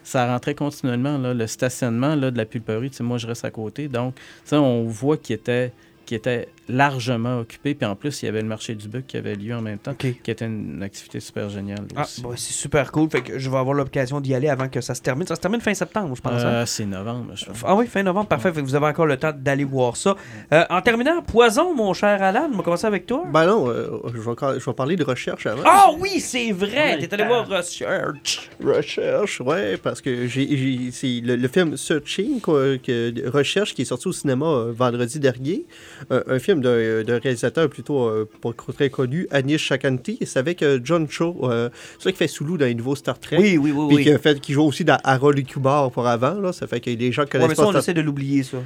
[0.03, 1.17] ça rentrait continuellement.
[1.17, 3.87] Là, le stationnement là, de la pulperie, tu sais, moi, je reste à côté.
[3.87, 5.71] Donc, ça, on voit qu'il était,
[6.05, 7.75] qu'il était largement occupé.
[7.75, 9.77] Puis en plus, il y avait le marché du Buc qui avait lieu en même
[9.77, 11.85] temps, qui était une activité super géniale.
[11.95, 12.21] Ah, aussi.
[12.21, 13.09] bon, c'est super cool.
[13.09, 15.27] Fait que je vais avoir l'occasion d'y aller avant que ça se termine.
[15.27, 16.41] Ça se termine fin septembre, je pense.
[16.41, 16.47] hein?
[16.47, 17.57] Euh, c'est novembre, je pense.
[17.65, 18.51] Ah oui, fin novembre, parfait.
[18.53, 20.15] Fait que vous avez encore le temps d'aller voir ça.
[20.53, 23.23] Euh, en terminant, Poison, mon cher Alan, on va commencer avec toi.
[23.31, 25.63] Ben non, euh, je, vais, encore- je vais parler de recherche avant.
[25.65, 26.95] Ah oui, c'est vrai!
[26.95, 28.49] Ouais, T'es allé voir Research.
[28.63, 33.85] Recherche, ouais, parce que j'ai, c'est le, le film Searching, quoi, que, Recherche, qui est
[33.85, 35.65] sorti au cinéma euh, vendredi dernier.
[36.09, 40.17] Un, un film d'un, d'un réalisateur plutôt euh, pas très connu, Anish Chakanti.
[40.25, 43.37] C'est avec euh, John Cho, euh, celui qui fait Sulu dans les nouveaux Star Trek.
[43.39, 44.03] Oui, oui, oui, Puis oui.
[44.03, 46.53] qui, a fait, qui joue aussi dans Harold et Kumar pour avant, là.
[46.53, 48.43] Ça fait que les gens Ouais, connaissent mais ça, pas on Star- essaie de l'oublier,
[48.43, 48.57] ça.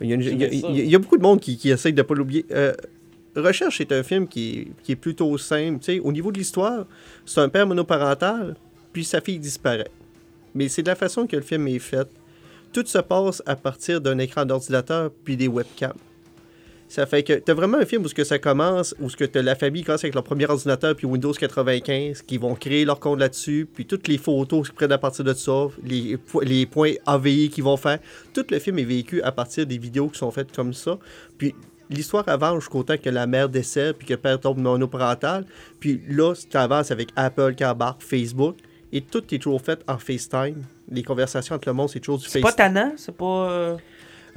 [0.00, 0.68] il y, a une- il y a- ça.
[0.70, 2.44] il y a- beaucoup de monde qui, qui essaye de ne pas l'oublier.
[2.50, 2.72] Euh,
[3.36, 5.78] Recherche est un film qui est, qui est plutôt simple.
[5.80, 6.86] Tu sais, au niveau de l'histoire,
[7.26, 8.54] c'est un père monoparental,
[8.92, 9.88] puis sa fille disparaît.
[10.54, 12.06] Mais c'est de la façon que le film est fait.
[12.72, 15.94] Tout se passe à partir d'un écran d'ordinateur puis des webcams.
[16.88, 19.16] Ça fait que tu as vraiment un film où ce que ça commence, où ce
[19.16, 22.84] que t'as la famille commence avec leur premier ordinateur puis Windows 95, qui vont créer
[22.84, 26.66] leur compte là-dessus, puis toutes les photos qui prennent à partir de ça, les, les
[26.66, 27.98] points AVI qu'ils vont faire.
[28.32, 30.98] Tout le film est vécu à partir des vidéos qui sont faites comme ça.
[31.36, 31.54] Puis
[31.90, 35.44] l'histoire avance jusqu'au temps que la mère décède puis que le père tombe monoparental.
[35.80, 38.56] Puis là, tu avances avec Apple qui embarque, Facebook,
[38.92, 40.62] et tout est toujours fait en FaceTime.
[40.90, 42.74] Les conversations entre le monde, c'est toujours du C'est pas FaceTime.
[42.74, 43.76] tannant, c'est pas.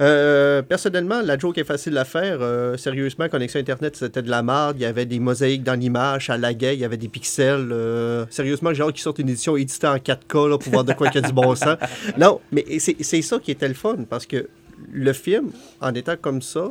[0.00, 2.38] Euh, personnellement, la joke est facile à faire.
[2.40, 4.76] Euh, sérieusement, connexion Internet, c'était de la merde.
[4.78, 7.70] Il y avait des mosaïques dans l'image, ça laguait, il y avait des pixels.
[7.72, 10.92] Euh, sérieusement, j'ai hâte qu'ils sortent une édition éditée en 4K là, pour voir de
[10.92, 11.76] quoi il y a du bon sens.
[12.16, 14.48] Non, mais c'est ça qui était le fun, parce que
[14.92, 16.70] le film, en étant comme ça,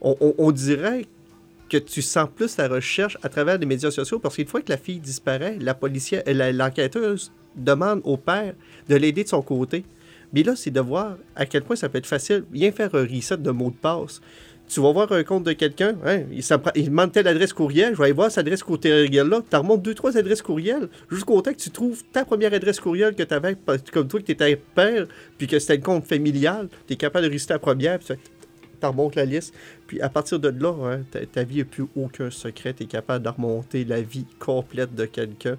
[0.00, 1.06] on, on- on dirait
[1.70, 4.70] que tu sens plus la recherche à travers les médias sociaux, parce qu'une fois que
[4.70, 8.52] la fille disparaît, la policière, l'enquêteuse demande au père
[8.88, 9.84] de l'aider de son côté.
[10.32, 12.44] Mais là, c'est de voir à quel point ça peut être facile.
[12.52, 14.20] Viens faire un reset de mot de passe.
[14.68, 16.42] Tu vas voir un compte de quelqu'un, hein, il,
[16.74, 19.42] il demande telle adresse courriel, je vais aller voir cette adresse courriel-là.
[19.48, 23.14] Tu remontes deux, trois adresses courriel jusqu'au temps que tu trouves ta première adresse courriel
[23.14, 23.56] que tu avais,
[23.92, 25.06] comme toi, que tu étais père,
[25.38, 26.68] puis que c'était le compte familial.
[26.88, 28.16] Tu es capable de résister la première, puis
[28.80, 29.54] tu remontes la liste.
[29.86, 32.74] Puis à partir de là, hein, ta, ta vie n'a plus aucun secret.
[32.74, 35.58] Tu es capable de remonter la vie complète de quelqu'un.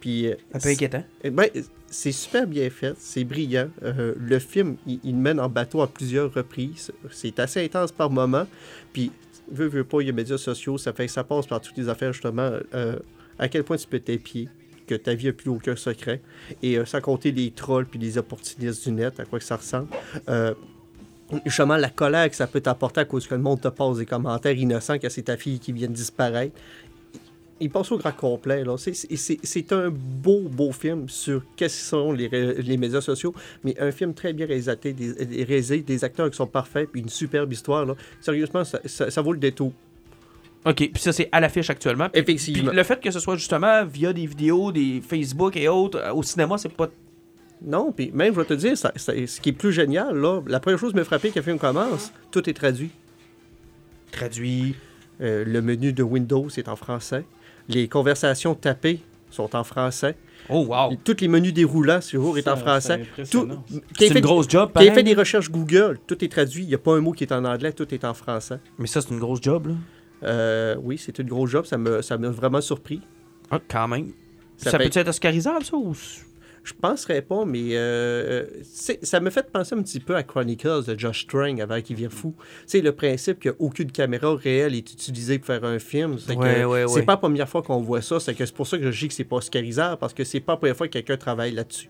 [0.00, 1.02] Puis, euh, Un peu inquiétant.
[1.24, 1.48] eh ben,
[1.88, 3.68] c'est super bien fait, c'est brillant.
[3.82, 6.92] Euh, le film, il, il mène en bateau à plusieurs reprises.
[7.10, 8.46] C'est assez intense par moment.
[8.92, 9.10] Puis,
[9.50, 11.60] veux, veux pas, il y a les médias sociaux, ça fait que ça passe par
[11.60, 12.50] toutes les affaires, justement.
[12.74, 12.96] euh,
[13.38, 14.48] à quel point tu peux t'épier,
[14.86, 16.20] que ta vie n'a plus aucun secret.
[16.62, 19.56] Et euh, sans compter les trolls puis les opportunistes du net, à quoi que ça
[19.56, 19.88] ressemble.
[21.44, 24.06] Justement, la colère que ça peut t'apporter à cause que le monde te passe des
[24.06, 26.54] commentaires innocents que c'est ta fille qui vient de disparaître
[27.60, 28.62] il passe au grand complet.
[28.76, 33.34] C'est- un beau, beau film sur qu'est-ce que sont les, les médias sociaux,
[33.64, 37.08] mais un film très bien réalisé, des, réalisé, des acteurs qui sont parfaits, puis une
[37.08, 37.86] superbe histoire.
[37.86, 37.94] Là.
[38.20, 39.72] Sérieusement, ça, ça- ça vaut le détour.
[40.64, 42.08] Ok, puis ça, c'est à l'affiche actuellement.
[42.08, 42.68] Puis- Effectivement.
[42.70, 46.12] Puis le fait que ce soit justement via des vidéos, des Facebook et autres, euh,
[46.12, 46.88] au cinéma, c'est pas.
[47.62, 50.42] Non, puis même, je vais te dire, ça- ça- ce qui est plus génial, là,
[50.46, 52.90] la première chose qui m'a frappé quand le film commence, tout est traduit.
[54.12, 54.74] Traduit.
[55.22, 57.24] Euh, le menu de Windows est en français.
[57.68, 59.00] Les conversations tapées
[59.30, 60.16] sont en français.
[60.48, 60.94] Oh, wow.
[61.02, 63.02] Tous les menus déroulants, ce jour, est en Ça, français.
[63.24, 66.62] c'est une grosse job, a fait des recherches Google, tout est traduit.
[66.62, 68.58] Il n'y a pas un mot qui est en anglais, tout est en français.
[68.78, 69.74] Mais ça, c'est une grosse job, là.
[70.22, 71.66] Euh, oui, c'est une grosse job.
[71.66, 73.00] Ça m'a ça m'a vraiment surpris.
[73.50, 74.12] Ah, quand même.
[74.56, 75.94] Ça Ça, fait- peut être oscarisable, ça, ou...
[76.66, 80.82] Je penserais pas, mais euh, c'est- ça me fait penser un petit peu à Chronicles
[80.84, 82.34] de Josh Trank avant qu'il vienne fou.
[82.66, 86.18] C'est le principe qu'aucune caméra réelle est utilisée pour faire un film.
[86.18, 87.02] C'est Ouais, ouais, c'est ouais.
[87.04, 88.18] pas la première fois qu'on voit ça.
[88.18, 90.40] C'est que c'est pour ça que je dis que c'est pas oscarisable, parce que c'est
[90.40, 91.88] pas la première fois que quelqu'un travaille là-dessus.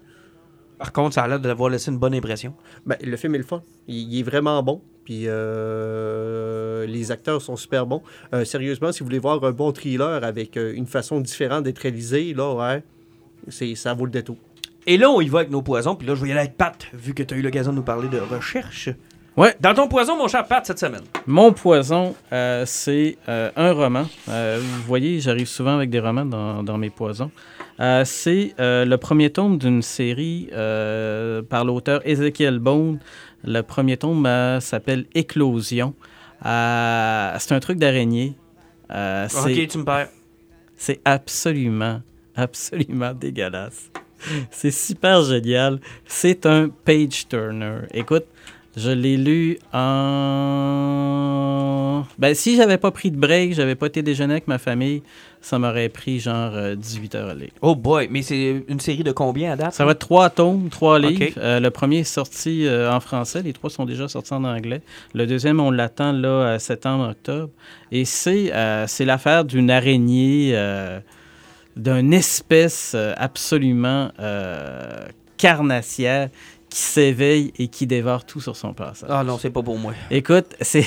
[0.79, 2.53] Par contre, ça a l'air d'avoir laissé une bonne impression.
[2.85, 3.63] Ben, le film est le fun.
[3.89, 4.83] Il, il est vraiment bon.
[5.05, 8.03] Puis euh, les acteurs sont super bons.
[8.35, 11.79] Euh, sérieusement, si vous voulez voir un bon thriller avec euh, une façon différente d'être
[11.79, 12.83] réalisé, là, ouais,
[13.75, 14.37] ça vaut le détour.
[14.87, 15.97] Et là, on y va avec nos poisons.
[15.97, 17.77] Puis là, je vais y aller avec Pat, vu que tu as eu l'occasion de
[17.77, 18.89] nous parler de recherche.
[19.37, 19.55] Ouais.
[19.61, 21.03] Dans ton poison, mon cher Pat, cette semaine?
[21.27, 24.07] Mon poison, euh, c'est euh, un roman.
[24.31, 27.31] Euh, vous voyez, j'arrive souvent avec des romans dans, dans mes poisons.
[27.79, 30.49] C'est le premier tome d'une série
[31.51, 33.01] par l'auteur Ezekiel Bone.
[33.45, 34.27] Le premier tome
[34.61, 35.95] s'appelle Éclosion.
[36.43, 38.35] C'est un truc d'araignée.
[38.89, 40.09] Ok, tu me perds.
[40.77, 42.01] c'est absolument,
[42.35, 43.91] absolument dégueulasse.
[44.51, 45.81] C'est super génial.
[46.07, 47.81] C'est un page turner.
[47.93, 48.25] Écoute,
[48.79, 49.59] Je l'ai lu
[50.87, 52.05] en.
[52.19, 55.03] Ben, si j'avais pas pris de break, j'avais pas été déjeuner avec ma famille,
[55.41, 57.49] ça m'aurait pris genre euh, 18 heures à lire.
[57.63, 59.73] Oh boy, mais c'est une série de combien à date?
[59.73, 61.33] Ça va être trois tomes, trois livres.
[61.39, 64.83] Euh, le premier est sorti euh, en français, les trois sont déjà sortis en anglais.
[65.15, 67.49] Le deuxième, on l'attend là à septembre-octobre.
[67.93, 71.01] Et c'est euh, l'affaire d'une araignée, euh,
[71.77, 75.07] d'une espèce euh, absolument euh,
[75.37, 76.29] carnassière
[76.69, 79.09] qui s'éveille et qui dévore tout sur son passage.
[79.11, 79.93] Ah non, c'est pas pour moi.
[80.11, 80.87] Écoute, c'est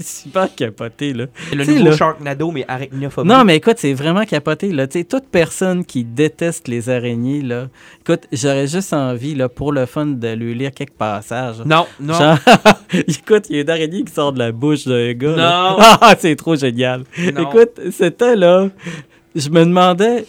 [0.00, 1.26] super capoté, là.
[1.50, 3.28] C'est le Tu sais, nouveau là- Sharknado, mais arachnophobie.
[3.28, 4.72] Non, mais écoute, c'est vraiment capoté.
[4.72, 4.86] Là.
[4.86, 7.68] Tu sais, toute personne qui déteste les araignées, là,
[8.00, 11.58] écoute, j'aurais juste envie, là, pour le fun, de lui lire quelques passages.
[11.66, 12.14] Non, non.
[12.14, 12.38] Genre,
[12.92, 15.36] écoute, il y a une araignée qui sort de la bouche d'un gars.
[15.36, 15.76] Non.
[16.00, 17.04] Ah, c'est trop génial.
[17.34, 17.50] Non.
[17.50, 18.68] Écoute, c'était là.
[19.38, 20.26] Je me demandais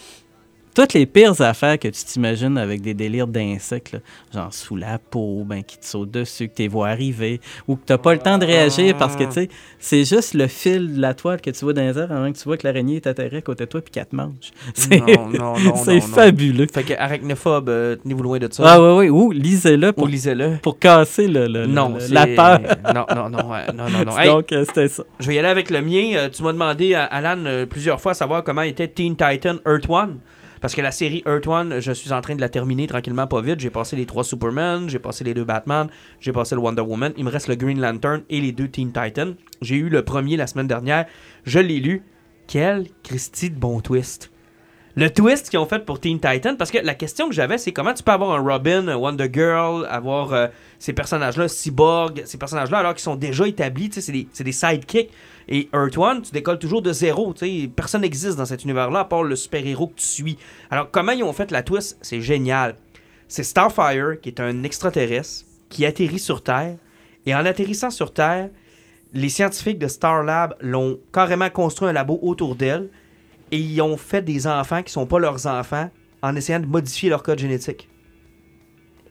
[0.80, 4.00] toutes les pires affaires que tu t'imagines avec des délires d'insectes, là,
[4.34, 7.76] genre sous la peau, ben, qui te sautent dessus, que tu les vois arriver, ou
[7.76, 9.50] que tu n'as pas le temps de réagir parce que, tu sais,
[9.80, 12.38] c'est juste le fil de la toile que tu vois dans les airs avant que
[12.38, 14.34] tu vois que l'araignée est atterrée à côté de toi puis qu'elle te mange.
[14.74, 16.68] C'est Non, non, non, c'est fabuleux.
[16.74, 18.64] Fait que arachnophobe, euh, tenez-vous loin de ça.
[18.66, 20.58] Ah ouais, ouais, ou lisez-le Ou pour, lisez-le.
[20.62, 22.60] pour casser le, le- Non, le- c'est- la peur.
[22.94, 24.18] Non, non, non, non, non, non.
[24.20, 25.04] Hey, Donc, euh, c'était ça.
[25.20, 26.14] je vais y aller avec le mien.
[26.16, 27.38] Euh, tu m'as demandé, euh, Alan,
[27.70, 30.18] plusieurs fois, savoir comment était Teen Titan Earth One.
[30.62, 33.42] Parce que la série Earth One, je suis en train de la terminer tranquillement, pas
[33.42, 33.60] vite.
[33.60, 35.88] J'ai passé les trois Superman, j'ai passé les deux Batman,
[36.20, 37.14] j'ai passé le Wonder Woman.
[37.18, 39.36] Il me reste le Green Lantern et les deux Teen Titans.
[39.62, 41.06] J'ai eu le premier la semaine dernière.
[41.46, 42.04] Je l'ai lu.
[42.48, 44.32] Quel Christy de bon twist.
[44.96, 47.72] Le twist qu'ils ont fait pour Teen Titan, parce que la question que j'avais, c'est
[47.72, 50.48] comment tu peux avoir un Robin, un Wonder Girl, avoir euh,
[50.80, 55.12] ces personnages-là, Cyborg, ces personnages-là, alors qu'ils sont déjà établis, c'est des, c'est des sidekicks.
[55.52, 59.00] Et Earth One, tu décolles toujours de zéro, tu sais, personne n'existe dans cet univers-là
[59.00, 60.38] à part le super-héros que tu suis.
[60.70, 62.76] Alors, comment ils ont fait la twist, c'est génial.
[63.28, 66.78] C'est Starfire, qui est un extraterrestre, qui atterrit sur Terre,
[67.26, 68.52] et en atterrissant sur Terre,
[69.12, 72.90] les scientifiques de Star Lab l'ont carrément construit un labo autour d'elle,
[73.52, 75.90] et ils ont fait des enfants qui sont pas leurs enfants
[76.22, 77.90] en essayant de modifier leur code génétique.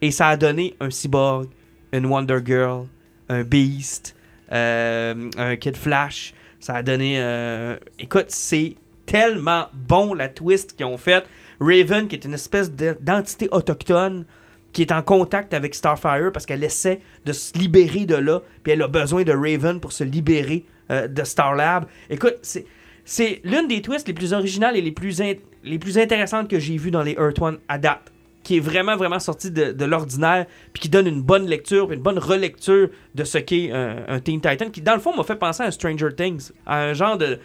[0.00, 1.48] Et ça a donné un cyborg,
[1.92, 2.86] une Wonder Girl,
[3.28, 4.14] un Beast,
[4.50, 6.34] un Kid Flash.
[6.60, 7.14] Ça a donné.
[7.18, 8.74] euh, Écoute, c'est
[9.06, 11.24] tellement bon la twist qu'ils ont faite.
[11.60, 14.24] Raven, qui est une espèce de- d'entité autochtone,
[14.72, 18.72] qui est en contact avec Starfire parce qu'elle essaie de se libérer de là, puis
[18.72, 21.86] elle a besoin de Raven pour se libérer euh, de Starlab.
[22.10, 22.64] Écoute, c'est.
[23.10, 25.22] C'est l'une des twists les plus originales et les plus,
[25.64, 28.12] les plus intéressantes que j'ai vues dans les Earth One à date.
[28.48, 32.18] Qui est vraiment, vraiment sorti de, l'ordinaire, puis qui donne une bonne lecture, une bonne
[32.18, 35.62] relecture de ce qu'est un, un Teen Titan, qui dans le fond m'a fait penser
[35.62, 37.38] à Stranger Things, à un genre de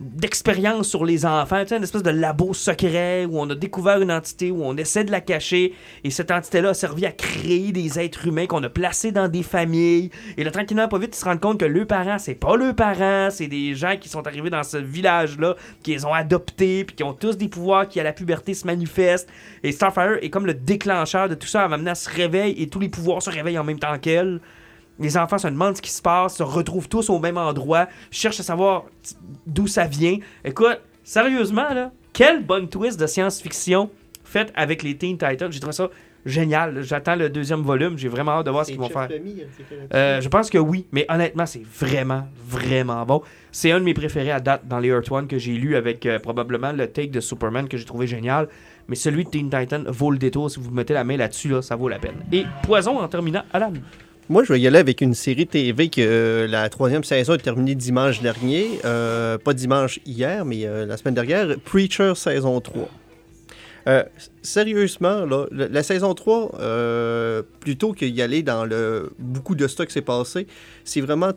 [0.00, 4.50] d'expérience sur les enfants, une espèce de labo secret où on a découvert une entité,
[4.50, 8.26] où on essaie de la cacher, et cette entité-là a servi à créer des êtres
[8.26, 11.40] humains qu'on a placés dans des familles, et là, tranquillement, pas vite, ils se rendent
[11.40, 14.62] compte que leurs parents, c'est pas leurs parents, c'est des gens qui sont arrivés dans
[14.62, 18.12] ce village-là, qui les ont adoptés, puis qui ont tous des pouvoirs qui, à la
[18.12, 19.28] puberté, se manifestent,
[19.62, 22.54] et Starfire est comme le déclencheur de tout ça, elle va amener à se réveille,
[22.60, 24.40] et tous les pouvoirs se réveillent en même temps qu'elle.
[24.98, 28.40] Les enfants se demandent ce qui se passe, se retrouvent tous au même endroit, cherchent
[28.40, 28.84] à savoir
[29.46, 30.18] d'où ça vient.
[30.44, 33.90] Écoute, sérieusement, là, quelle bonne twist de science-fiction
[34.24, 35.50] faite avec les Teen Titans.
[35.50, 35.90] J'ai trouvé ça
[36.24, 36.82] génial.
[36.82, 37.98] J'attends le deuxième volume.
[37.98, 39.08] J'ai vraiment hâte de voir ce qu'ils vont faire.
[39.92, 43.22] Euh, je pense que oui, mais honnêtement, c'est vraiment, vraiment bon.
[43.52, 46.06] C'est un de mes préférés à date dans les Earth One que j'ai lu avec
[46.06, 48.48] euh, probablement le take de Superman que j'ai trouvé génial.
[48.88, 50.50] Mais celui de Teen Titan vaut le détour.
[50.50, 52.16] Si vous mettez la main là-dessus, là, ça vaut la peine.
[52.32, 53.72] Et Poison en terminant, Alan.
[54.30, 57.38] Moi, je vais y aller avec une série TV que euh, la troisième saison est
[57.38, 58.80] terminée dimanche dernier.
[58.86, 61.58] Euh, pas dimanche hier, mais euh, la semaine dernière.
[61.62, 62.88] Preacher saison 3.
[63.86, 69.66] Euh, s- sérieusement, là, la saison 3, euh, plutôt qu'y aller dans le beaucoup de
[69.68, 70.46] stock qui s'est passé,
[70.84, 71.32] c'est vraiment,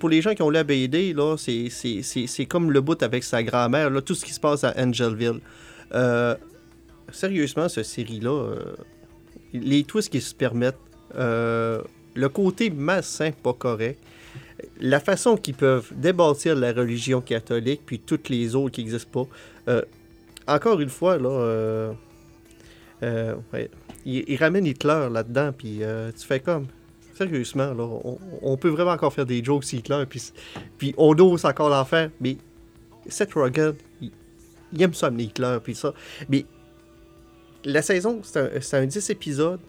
[0.00, 3.90] pour les gens qui ont la BD, là, c'est, comme le bout avec sa grand-mère,
[3.90, 5.38] là, tout ce qui se passe à Angelville.
[7.12, 8.56] Sérieusement, cette série-là, euh,
[9.52, 10.74] les twists qu'ils se permettent,
[12.14, 13.98] le côté massin pas correct,
[14.80, 19.72] la façon qu'ils peuvent débâtir la religion catholique, puis toutes les autres qui n'existent pas.
[19.72, 19.82] Euh,
[20.46, 21.92] encore une fois, là, euh,
[23.02, 23.70] euh, ouais,
[24.04, 25.80] ils, ils ramènent Hitler là-dedans, puis
[26.18, 26.66] tu fais comme.
[27.16, 27.88] Sérieusement, là,
[28.42, 30.20] on, peut vraiment encore faire des jokes sur Hitler, puis,
[30.76, 32.36] puis on ose encore l'en faire, mais
[33.06, 34.10] Seth Rogen, il,
[34.72, 35.94] il aime ça amener Hitler, puis ça.
[36.28, 36.44] Mais
[37.64, 39.60] la saison, c'est un, un 10 épisodes.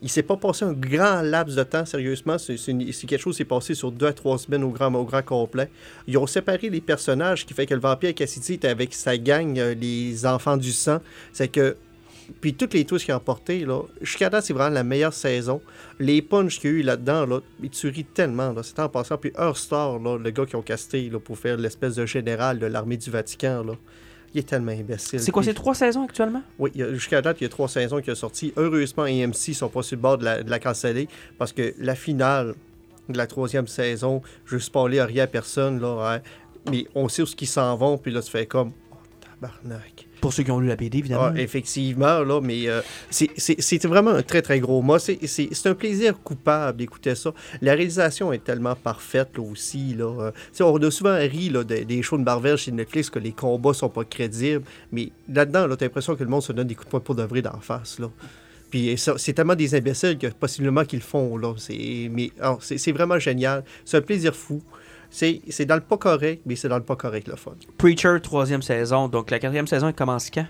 [0.00, 2.38] Il s'est pas passé un grand laps de temps, sérieusement.
[2.38, 5.70] C'est quelque chose qui s'est passé sur deux à trois semaines au grand, complet.
[6.06, 9.18] Ils ont séparé les personnages, ce qui fait que le vampire Cassidy était avec sa
[9.18, 10.98] gang, euh, les enfants du sang.
[11.32, 11.76] C'est que
[12.40, 15.62] puis toutes les twists qu'il a apportés, là, jusqu'à date, c'est vraiment la meilleure saison.
[15.98, 17.40] Les punches qu'il y a eu là-dedans, là,
[17.72, 19.16] tu tellement, c'est en passant.
[19.16, 22.66] Puis Earthstar, là, le gars qui ont casté là, pour faire l'espèce de général de
[22.66, 23.64] l'armée du Vatican,
[24.34, 25.20] il est tellement imbécile.
[25.20, 26.42] C'est quoi, Puis- ces trois saisons actuellement?
[26.58, 28.52] Oui, jusqu'à date, il y a trois saisons qui sont sorties.
[28.56, 31.08] Heureusement, AMC sont pas sur le bord de la, de la canceller
[31.38, 32.54] parce que la finale
[33.08, 36.20] de la troisième saison, je ne spoiler rien à personne, là, hein,
[36.70, 38.72] mais on sait où ils s'en vont, puis là, tu fais comme...
[38.92, 38.96] Oh,
[39.40, 40.07] tabarnak.
[40.20, 41.30] Pour ceux qui ont lu la BD, évidemment.
[41.34, 44.98] Ah, effectivement, là, mais euh, c'est- vraiment un très, très gros mot.
[44.98, 47.32] C'est un plaisir coupable d'écouter ça.
[47.62, 50.32] La réalisation est tellement parfaite, là, aussi, là.
[50.60, 53.32] Euh, on a souvent ri, là, des, des shows de Marvel chez Netflix que les
[53.32, 56.74] combats sont pas crédibles, mais là-dedans, là, t'as l'impression que le monde se donne des
[56.74, 58.10] coups de poing pour de vrai d'en face, là.
[58.70, 61.54] Puis c'est tellement des imbéciles que possiblement qu'ils le font, là.
[61.56, 63.64] C'est vraiment génial.
[63.84, 64.62] C'est un plaisir fou.
[65.10, 67.52] C'est c'est dans le pas correct, mais c'est dans le pas correct, le fun.
[67.78, 69.08] Preacher, troisième saison.
[69.08, 70.46] Donc la quatrième saison, elle commence quand?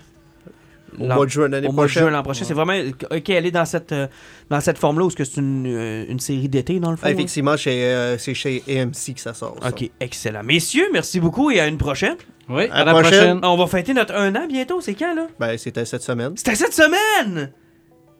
[0.99, 2.03] Au L'an- mois de juin l'année Au mois de prochaine.
[2.03, 2.45] juin l'an prochain.
[2.45, 2.73] C'est vraiment.
[3.11, 4.07] Ok, elle est dans cette, euh,
[4.49, 7.03] dans cette forme-là ou est-ce que c'est une, euh, une série d'été, dans le fond?
[7.05, 7.13] Ah, hein?
[7.13, 9.55] effectivement, chez, euh, c'est chez AMC que ça sort.
[9.61, 9.69] ça.
[9.69, 10.41] Ok, excellent.
[10.43, 12.15] Messieurs, merci beaucoup et à une prochaine.
[12.49, 13.11] Oui, À à, la la prochaine.
[13.19, 13.39] prochaine.
[13.43, 14.81] On va fêter notre un an bientôt.
[14.81, 15.27] C'est quand, là?
[15.39, 16.33] Ben, c'était cette semaine.
[16.35, 17.51] C'était cette semaine!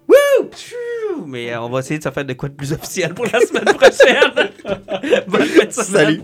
[0.10, 1.26] Wouh!
[1.28, 3.40] Mais euh, on va essayer de se faire de quoi de plus officiel pour la
[3.42, 4.50] semaine prochaine.
[5.28, 5.72] Bonne.
[5.72, 6.22] Salut.